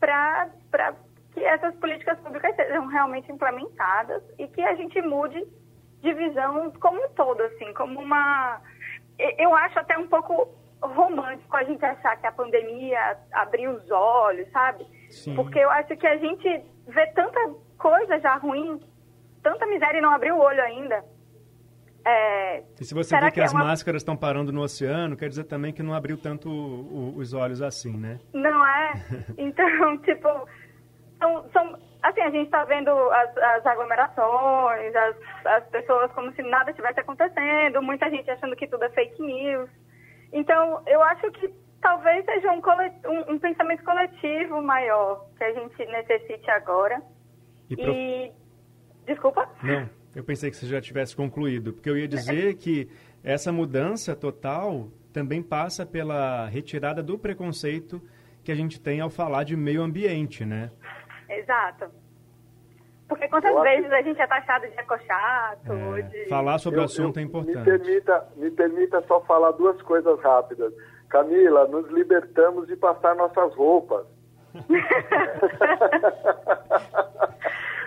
para 0.00 0.50
que 1.32 1.44
essas 1.44 1.74
políticas 1.76 2.18
públicas 2.20 2.54
sejam 2.56 2.86
realmente 2.86 3.30
implementadas 3.30 4.22
e 4.38 4.48
que 4.48 4.62
a 4.62 4.74
gente 4.74 5.00
mude 5.02 5.46
de 6.00 6.12
visão 6.14 6.70
como 6.72 7.02
um 7.02 7.08
todo, 7.10 7.40
assim, 7.42 7.72
como 7.74 8.00
uma 8.00 8.60
eu 9.38 9.54
acho 9.54 9.78
até 9.78 9.96
um 9.96 10.08
pouco 10.08 10.48
romântico 10.82 11.56
a 11.56 11.62
gente 11.62 11.84
achar 11.84 12.16
que 12.16 12.26
a 12.26 12.32
pandemia 12.32 13.16
abriu 13.32 13.70
os 13.70 13.90
olhos, 13.90 14.50
sabe? 14.50 14.84
Sim. 15.10 15.36
Porque 15.36 15.58
eu 15.58 15.70
acho 15.70 15.96
que 15.96 16.06
a 16.06 16.16
gente 16.16 16.64
vê 16.88 17.06
tanta 17.08 17.54
coisa 17.78 18.18
já 18.18 18.34
ruim, 18.36 18.80
tanta 19.42 19.66
miséria 19.66 19.98
e 19.98 20.00
não 20.00 20.12
abriu 20.12 20.36
o 20.36 20.40
olho 20.40 20.62
ainda. 20.62 21.04
É, 22.04 22.64
e 22.80 22.84
se 22.84 22.94
você 22.94 23.18
vê 23.18 23.26
que, 23.26 23.32
que 23.32 23.40
é 23.40 23.44
as 23.44 23.52
uma... 23.52 23.64
máscaras 23.64 24.00
estão 24.00 24.16
parando 24.16 24.52
no 24.52 24.62
oceano, 24.62 25.16
quer 25.16 25.28
dizer 25.28 25.44
também 25.44 25.72
que 25.72 25.82
não 25.82 25.94
abriu 25.94 26.18
tanto 26.18 26.48
o, 26.48 27.14
o, 27.14 27.18
os 27.18 27.32
olhos 27.32 27.62
assim, 27.62 27.96
né? 27.96 28.18
Não 28.32 28.66
é? 28.66 28.92
Então, 29.38 29.98
tipo, 30.02 30.28
são, 31.18 31.48
são 31.52 31.78
Assim, 32.02 32.20
a 32.20 32.30
gente 32.30 32.46
está 32.46 32.64
vendo 32.64 32.90
as, 32.90 33.36
as 33.36 33.64
aglomerações, 33.64 34.94
as, 34.94 35.16
as 35.46 35.64
pessoas 35.68 36.10
como 36.12 36.32
se 36.32 36.42
nada 36.42 36.72
tivesse 36.72 36.98
acontecendo, 36.98 37.80
muita 37.80 38.10
gente 38.10 38.28
achando 38.28 38.56
que 38.56 38.66
tudo 38.66 38.84
é 38.84 38.90
fake 38.90 39.22
news. 39.22 39.70
Então, 40.32 40.82
eu 40.86 41.00
acho 41.04 41.30
que 41.30 41.48
talvez 41.80 42.24
seja 42.24 42.50
um, 42.50 42.60
um, 43.06 43.34
um 43.34 43.38
pensamento 43.38 43.84
coletivo 43.84 44.60
maior 44.60 45.26
que 45.38 45.44
a 45.44 45.52
gente 45.52 45.86
necessite 45.86 46.50
agora. 46.50 47.00
E, 47.70 47.74
e... 47.78 48.32
Desculpa? 49.06 49.48
Não, 49.62 49.88
eu 50.14 50.22
pensei 50.22 50.50
que 50.50 50.56
você 50.56 50.66
já 50.66 50.80
tivesse 50.80 51.16
concluído, 51.16 51.72
porque 51.72 51.88
eu 51.88 51.96
ia 51.96 52.08
dizer 52.08 52.56
que 52.56 52.88
essa 53.24 53.52
mudança 53.52 54.14
total 54.14 54.88
também 55.12 55.42
passa 55.42 55.86
pela 55.86 56.46
retirada 56.46 57.02
do 57.02 57.18
preconceito 57.18 58.00
que 58.42 58.50
a 58.50 58.54
gente 58.54 58.80
tem 58.80 59.00
ao 59.00 59.10
falar 59.10 59.44
de 59.44 59.56
meio 59.56 59.82
ambiente, 59.82 60.44
né? 60.44 60.70
Exato. 61.28 61.86
Porque 63.08 63.28
quantas 63.28 63.54
eu 63.54 63.60
vezes 63.60 63.86
acho... 63.86 63.94
a 63.94 64.02
gente 64.02 64.20
é 64.20 64.26
taxado 64.26 64.66
de 64.66 64.74
ecochato, 64.74 65.72
é, 65.72 66.02
de... 66.02 66.28
Falar 66.28 66.58
sobre 66.58 66.78
eu, 66.78 66.82
o 66.82 66.86
assunto 66.86 67.18
eu, 67.18 67.22
é 67.22 67.24
importante. 67.24 67.58
Me 67.58 67.64
permita, 67.64 68.28
me 68.36 68.50
permita 68.50 69.02
só 69.06 69.20
falar 69.22 69.52
duas 69.52 69.80
coisas 69.82 70.18
rápidas. 70.20 70.72
Camila, 71.08 71.68
nos 71.68 71.88
libertamos 71.90 72.66
de 72.66 72.74
passar 72.76 73.14
nossas 73.14 73.54
roupas. 73.54 74.06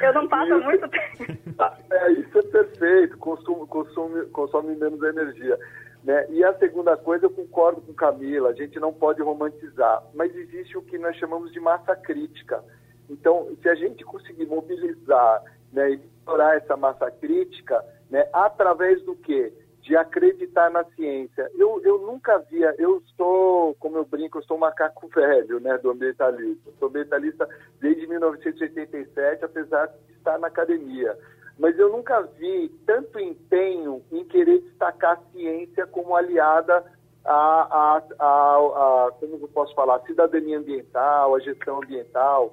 eu 0.06 0.14
não 0.14 0.28
passo 0.28 0.54
isso, 0.54 0.64
muito 0.64 0.88
tempo. 0.90 1.46
É, 1.90 2.12
isso 2.12 2.38
é 2.38 2.42
perfeito, 2.42 3.18
consome, 3.18 3.66
consome, 3.68 4.26
consome 4.26 4.76
menos 4.76 5.02
energia. 5.02 5.58
Né? 6.04 6.26
E 6.30 6.44
a 6.44 6.54
segunda 6.56 6.98
coisa, 6.98 7.26
eu 7.26 7.30
concordo 7.30 7.82
com 7.82 7.94
Camila, 7.94 8.50
a 8.50 8.54
gente 8.54 8.78
não 8.80 8.92
pode 8.92 9.22
romantizar, 9.22 10.04
mas 10.14 10.36
existe 10.36 10.78
o 10.78 10.82
que 10.82 10.98
nós 10.98 11.16
chamamos 11.16 11.54
de 11.54 11.60
massa 11.60 11.96
crítica. 11.96 12.62
Então, 13.10 13.56
se 13.62 13.70
a 13.70 13.76
gente 13.76 14.04
conseguir 14.04 14.46
mobilizar 14.46 15.44
né, 15.72 15.92
e 15.92 15.96
explorar 15.96 16.58
essa 16.58 16.76
massa 16.76 17.10
crítica, 17.10 17.84
né, 18.10 18.28
através 18.34 19.02
do 19.04 19.16
quê? 19.16 19.54
De 19.86 19.96
acreditar 19.96 20.72
na 20.72 20.84
ciência. 20.96 21.48
Eu, 21.56 21.80
eu 21.84 22.00
nunca 22.00 22.40
via, 22.50 22.74
eu 22.80 23.04
sou, 23.16 23.76
como 23.76 23.98
eu 23.98 24.06
brinco, 24.06 24.40
eu 24.40 24.44
sou 24.44 24.58
um 24.58 24.62
macaco 24.62 25.08
velho 25.10 25.60
né, 25.60 25.78
do 25.78 25.92
ambientalismo. 25.92 26.74
Sou 26.80 26.88
ambientalista 26.88 27.48
desde 27.80 28.08
1987, 28.08 29.46
apesar 29.46 29.86
de 29.86 30.14
estar 30.14 30.40
na 30.40 30.48
academia. 30.48 31.16
Mas 31.60 31.78
eu 31.78 31.90
nunca 31.90 32.20
vi 32.22 32.70
tanto 32.88 33.20
empenho 33.20 34.02
em 34.12 34.24
querer 34.26 34.60
destacar 34.62 35.20
a 35.20 35.32
ciência 35.32 35.86
como 35.86 36.16
aliada 36.16 36.84
a, 37.24 37.34
a, 37.34 38.04
a, 38.20 38.58
a, 38.58 39.12
como 39.20 39.36
eu 39.36 39.48
posso 39.50 39.74
falar, 39.76 39.98
a 39.98 40.06
cidadania 40.08 40.58
ambiental, 40.58 41.36
a 41.36 41.40
gestão 41.40 41.78
ambiental 41.78 42.52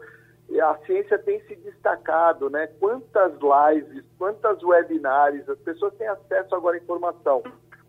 a 0.61 0.77
ciência 0.87 1.19
tem 1.19 1.41
se 1.47 1.57
destacado, 1.57 2.51
né? 2.51 2.67
Quantas 2.79 3.33
lives, 3.33 4.05
quantas 4.19 4.63
webinars, 4.63 5.49
as 5.49 5.59
pessoas 5.61 5.95
têm 5.95 6.07
acesso 6.09 6.55
agora 6.55 6.77
à 6.77 6.81
informação. 6.81 7.43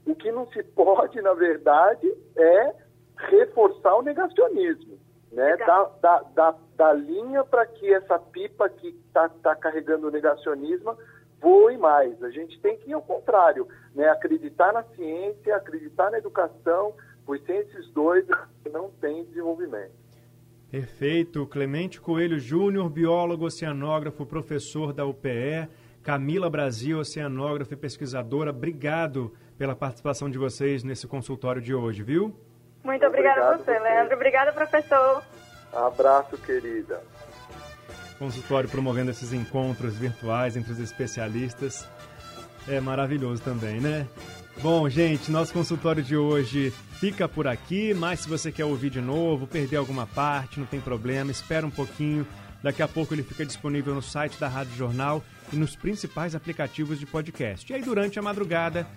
O 0.05 0.16
que 0.16 0.32
não 0.32 0.47
se 0.47 0.61
pode, 0.64 1.22
na 1.22 1.34
verdade, 1.34 2.11
é 2.36 2.74
reforçar 3.18 3.95
o 3.95 4.01
negacionismo, 4.01 4.97
né? 5.32 5.57
Da, 5.57 5.84
da, 6.01 6.20
da, 6.36 6.55
da 6.76 6.93
linha 6.93 7.43
para 7.43 7.66
que 7.66 7.93
essa 7.93 8.20
pipa 8.20 8.70
que 8.70 8.89
está 8.89 9.30
tá 9.30 9.55
carregando 9.55 10.07
o 10.07 10.11
negacionismo 10.11 10.97
voe 11.41 11.78
mais. 11.78 12.22
A 12.24 12.30
gente 12.30 12.59
tem 12.61 12.78
que 12.78 12.91
ir 12.91 12.93
ao 12.93 13.01
contrário, 13.01 13.68
né? 13.95 14.09
Acreditar 14.09 14.72
na 14.74 14.84
ciência, 14.84 15.55
acreditar 15.55 16.11
na 16.11 16.18
educação, 16.18 16.93
pois 17.26 17.43
sem 17.45 17.57
esses 17.57 17.89
dois 17.91 18.26
não 18.72 18.89
tem 18.89 19.26
desenvolvimento. 19.26 20.03
Perfeito. 20.74 21.45
Clemente 21.45 22.01
Coelho 22.01 22.39
Júnior, 22.39 22.89
biólogo, 22.89 23.45
oceanógrafo, 23.45 24.26
professor 24.26 24.91
da 24.91 25.05
UPE. 25.05 25.69
Camila 26.01 26.49
Brasil, 26.49 26.97
oceanógrafa 26.97 27.76
e 27.76 27.78
pesquisadora, 27.78 28.49
obrigado 28.49 29.32
pela 29.55 29.76
participação 29.76 30.32
de 30.32 30.39
vocês 30.39 30.84
nesse 30.84 31.05
consultório 31.05 31.61
de 31.61 31.76
hoje, 31.76 32.01
viu? 32.01 32.36
Muito 32.84 33.05
obrigada 33.05 33.49
a 33.53 33.57
você, 33.57 33.78
Leandro. 33.78 34.15
Obrigada, 34.15 34.51
professor. 34.51 35.21
Abraço, 35.71 36.39
querida. 36.39 37.03
Consultório 38.17 38.67
promovendo 38.67 39.11
esses 39.11 39.32
encontros 39.32 39.95
virtuais 39.95 40.57
entre 40.57 40.71
os 40.71 40.80
especialistas. 40.80 41.88
É 42.67 42.80
maravilhoso 42.80 43.43
também, 43.43 43.80
né? 43.80 44.07
Bom, 44.62 44.88
gente, 44.88 45.32
nosso 45.32 45.51
consultório 45.51 46.01
de 46.01 46.16
hoje 46.16 46.74
fica 46.99 47.28
por 47.28 47.47
aqui, 47.47 47.93
mas 47.93 48.22
se 48.22 48.30
você 48.30 48.51
quer 48.51 48.66
ouvir 48.66 48.89
de 48.89 49.01
novo, 49.01 49.45
perder 49.45 49.78
alguma 49.78 50.08
parte, 50.08 50.60
não 50.60 50.66
tem 50.66 50.80
problema, 50.80 51.32
espera 51.32 51.66
um 51.66 51.72
pouquinho. 51.72 52.26
Daqui 52.62 52.82
a 52.82 52.88
pouco 52.88 53.14
ele 53.14 53.24
fica 53.24 53.45
disponível 53.45 53.93
no 53.93 54.01
site 54.01 54.39
da 54.39 54.47
Rádio 54.47 54.74
Jornal 54.78 55.22
e 55.51 55.58
nos 55.58 55.76
principais 55.76 56.34
aplicativos 56.34 56.97
de 56.97 57.06
podcast. 57.06 57.70
E 57.70 57.76
aí, 57.76 57.82
durante 57.82 58.18
a 58.18 58.22
madrugada, 58.22 58.88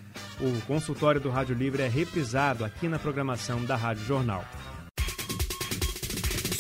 o 0.41 0.61
consultório 0.67 1.21
do 1.21 1.31
Rádio 1.31 1.57
Livre 1.57 1.83
é 1.83 1.89
reprisado 1.89 2.65
aqui 2.65 2.87
na 2.87 2.99
programação 2.99 3.65
da 3.65 3.75
Rádio 3.75 4.05
Jornal. 4.05 4.45